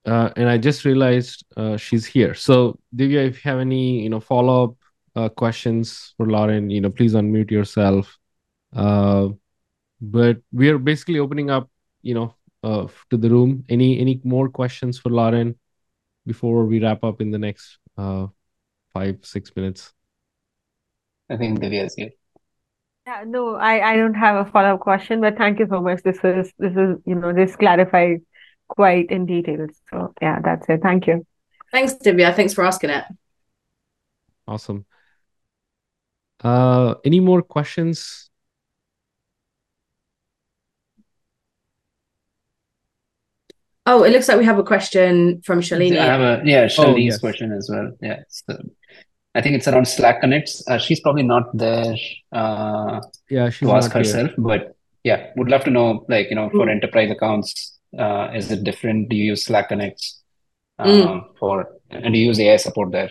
[0.06, 2.34] uh, and I just realized uh, she's here.
[2.34, 4.76] So, Divya, if you have any, you know, follow up
[5.16, 8.18] uh, questions for Lauren, you know, please unmute yourself.
[8.74, 9.30] Uh,
[10.01, 11.70] but we are basically opening up,
[12.01, 13.65] you know, uh, to the room.
[13.70, 15.55] Any any more questions for Lauren
[16.26, 18.28] before we wrap up in the next uh,
[18.93, 19.93] five six minutes?
[21.30, 22.11] I think Divya is here.
[23.05, 26.03] Yeah, no, I, I don't have a follow up question, but thank you so much.
[26.03, 28.22] This is this is you know this clarified
[28.67, 29.67] quite in detail.
[29.89, 30.82] So yeah, that's it.
[30.82, 31.26] Thank you.
[31.72, 32.36] Thanks, Divya.
[32.36, 33.03] Thanks for asking it.
[34.47, 34.86] Awesome.
[36.43, 38.28] Uh, any more questions?
[43.92, 45.98] Oh, it looks like we have a question from Shalini.
[45.98, 47.18] I have a yeah, Shalini's oh, yes.
[47.18, 47.92] question as well.
[48.02, 48.56] Yeah, so
[49.34, 50.62] I think it's around Slack connects.
[50.68, 51.96] Uh, she's probably not there.
[52.32, 54.36] Uh, yeah, to ask herself, here.
[54.38, 56.72] but yeah, would love to know, like you know, for mm.
[56.72, 59.10] enterprise accounts, uh, is it different?
[59.10, 60.22] Do you use Slack Connects
[60.78, 61.38] uh, mm.
[61.40, 63.10] for, and do you use AI support there?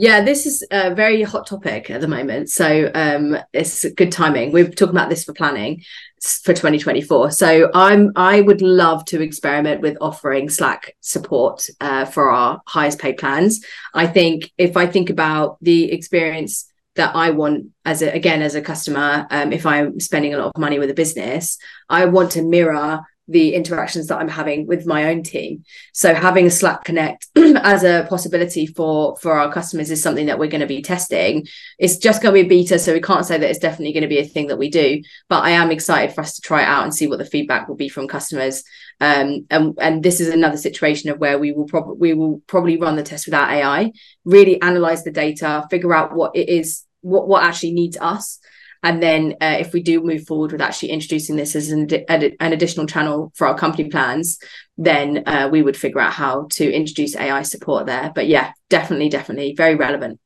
[0.00, 2.50] Yeah, this is a very hot topic at the moment.
[2.50, 4.52] So um, it's good timing.
[4.52, 5.82] We're talking about this for planning
[6.22, 7.32] for 2024.
[7.32, 13.00] So I'm I would love to experiment with offering Slack support uh, for our highest
[13.00, 13.64] paid plans.
[13.92, 18.54] I think if I think about the experience that I want as a, again as
[18.54, 22.30] a customer, um, if I'm spending a lot of money with a business, I want
[22.32, 25.64] to mirror the interactions that I'm having with my own team.
[25.92, 30.38] So having a Slack Connect as a possibility for for our customers is something that
[30.38, 31.46] we're going to be testing.
[31.78, 34.02] It's just going to be a beta, so we can't say that it's definitely going
[34.02, 35.02] to be a thing that we do.
[35.28, 37.68] But I am excited for us to try it out and see what the feedback
[37.68, 38.64] will be from customers.
[39.00, 42.78] Um, and and this is another situation of where we will probably we will probably
[42.78, 43.92] run the test without AI,
[44.24, 48.40] really analyze the data, figure out what it is, what what actually needs us
[48.82, 52.52] and then uh, if we do move forward with actually introducing this as an, an
[52.52, 54.38] additional channel for our company plans,
[54.76, 58.12] then uh, we would figure out how to introduce AI support there.
[58.14, 60.20] But yeah, definitely, definitely very relevant.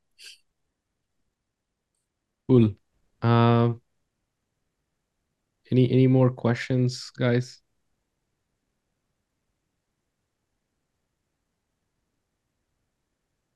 [2.47, 2.75] Cool.
[3.21, 3.73] Uh,
[5.71, 7.61] any any more questions, guys?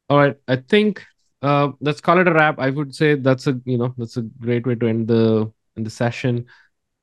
[0.09, 1.05] All right, I think
[1.41, 2.59] uh, let's call it a wrap.
[2.59, 5.83] I would say that's a you know that's a great way to end the in
[5.83, 6.45] the session.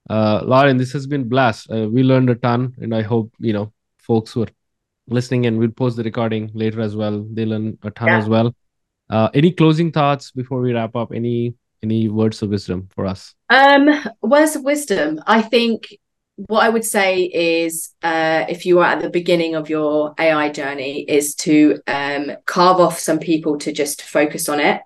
[0.08, 1.70] Uh, Lauren, this has been blast.
[1.70, 4.48] Uh, we learned a ton, and I hope you know folks who are
[5.08, 7.26] listening and we'll post the recording later as well.
[7.30, 8.18] They learn a ton yeah.
[8.18, 8.54] as well.
[9.10, 11.12] Uh, any closing thoughts before we wrap up?
[11.12, 13.34] Any any words of wisdom for us?
[13.50, 13.88] Um,
[14.22, 15.20] words of wisdom.
[15.26, 15.96] I think
[16.36, 20.48] what I would say is, uh, if you are at the beginning of your AI
[20.48, 24.82] journey, is to um, carve off some people to just focus on it,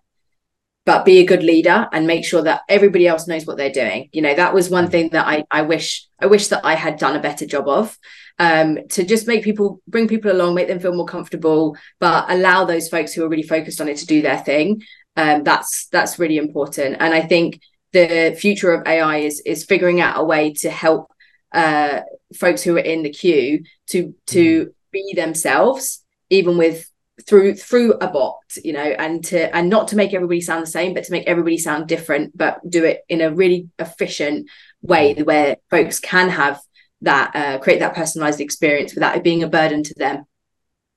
[0.84, 4.10] but be a good leader and make sure that everybody else knows what they're doing.
[4.12, 6.98] You know, that was one thing that I I wish I wish that I had
[6.98, 7.96] done a better job of.
[8.38, 12.64] Um, to just make people bring people along, make them feel more comfortable, but allow
[12.64, 14.82] those folks who are really focused on it to do their thing.
[15.16, 16.98] Um, that's that's really important.
[17.00, 17.60] And I think
[17.92, 21.10] the future of AI is is figuring out a way to help
[21.52, 22.00] uh,
[22.34, 24.72] folks who are in the queue to to mm.
[24.92, 26.90] be themselves, even with
[27.26, 30.70] through through a bot, you know, and to and not to make everybody sound the
[30.70, 34.48] same, but to make everybody sound different, but do it in a really efficient
[34.82, 35.26] way mm.
[35.26, 36.60] where folks can have
[37.02, 40.24] that uh, create that personalized experience without it being a burden to them.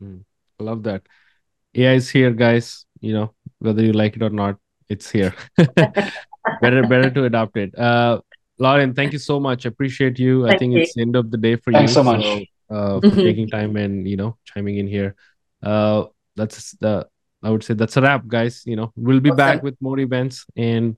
[0.01, 0.23] Mm,
[0.59, 1.03] I love that.
[1.75, 2.85] AI is here, guys.
[2.99, 4.57] You know, whether you like it or not,
[4.89, 5.33] it's here.
[5.57, 7.77] better, better to adopt it.
[7.77, 8.21] Uh,
[8.61, 9.65] Lauren, thank you so much.
[9.65, 10.43] I Appreciate you.
[10.45, 10.81] Thank I think you.
[10.81, 12.03] it's the end of the day for Thanks you.
[12.03, 15.15] Thanks so much so, uh, for taking time and you know chiming in here.
[15.63, 16.05] Uh,
[16.35, 17.07] that's the
[17.41, 18.61] I would say that's a wrap, guys.
[18.65, 20.95] You know, we'll be back with more events and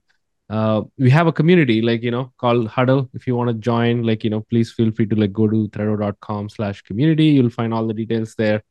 [0.50, 3.08] uh, we have a community like you know called Huddle.
[3.14, 5.68] If you want to join, like you know, please feel free to like go to
[5.68, 7.28] threado.com slash community.
[7.28, 8.62] You'll find all the details there.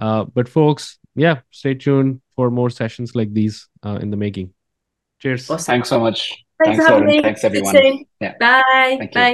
[0.00, 4.54] Uh, but folks, yeah, stay tuned for more sessions like these uh, in the making.
[5.18, 5.50] Cheers.
[5.50, 5.64] Awesome.
[5.64, 6.45] Thanks so much.
[6.64, 7.22] Thanks, Thanks Lauren.
[7.22, 7.74] Thanks, everyone.
[8.20, 8.34] Yeah.
[8.40, 8.96] Bye.
[8.98, 9.20] Thank Bye.
[9.20, 9.24] You.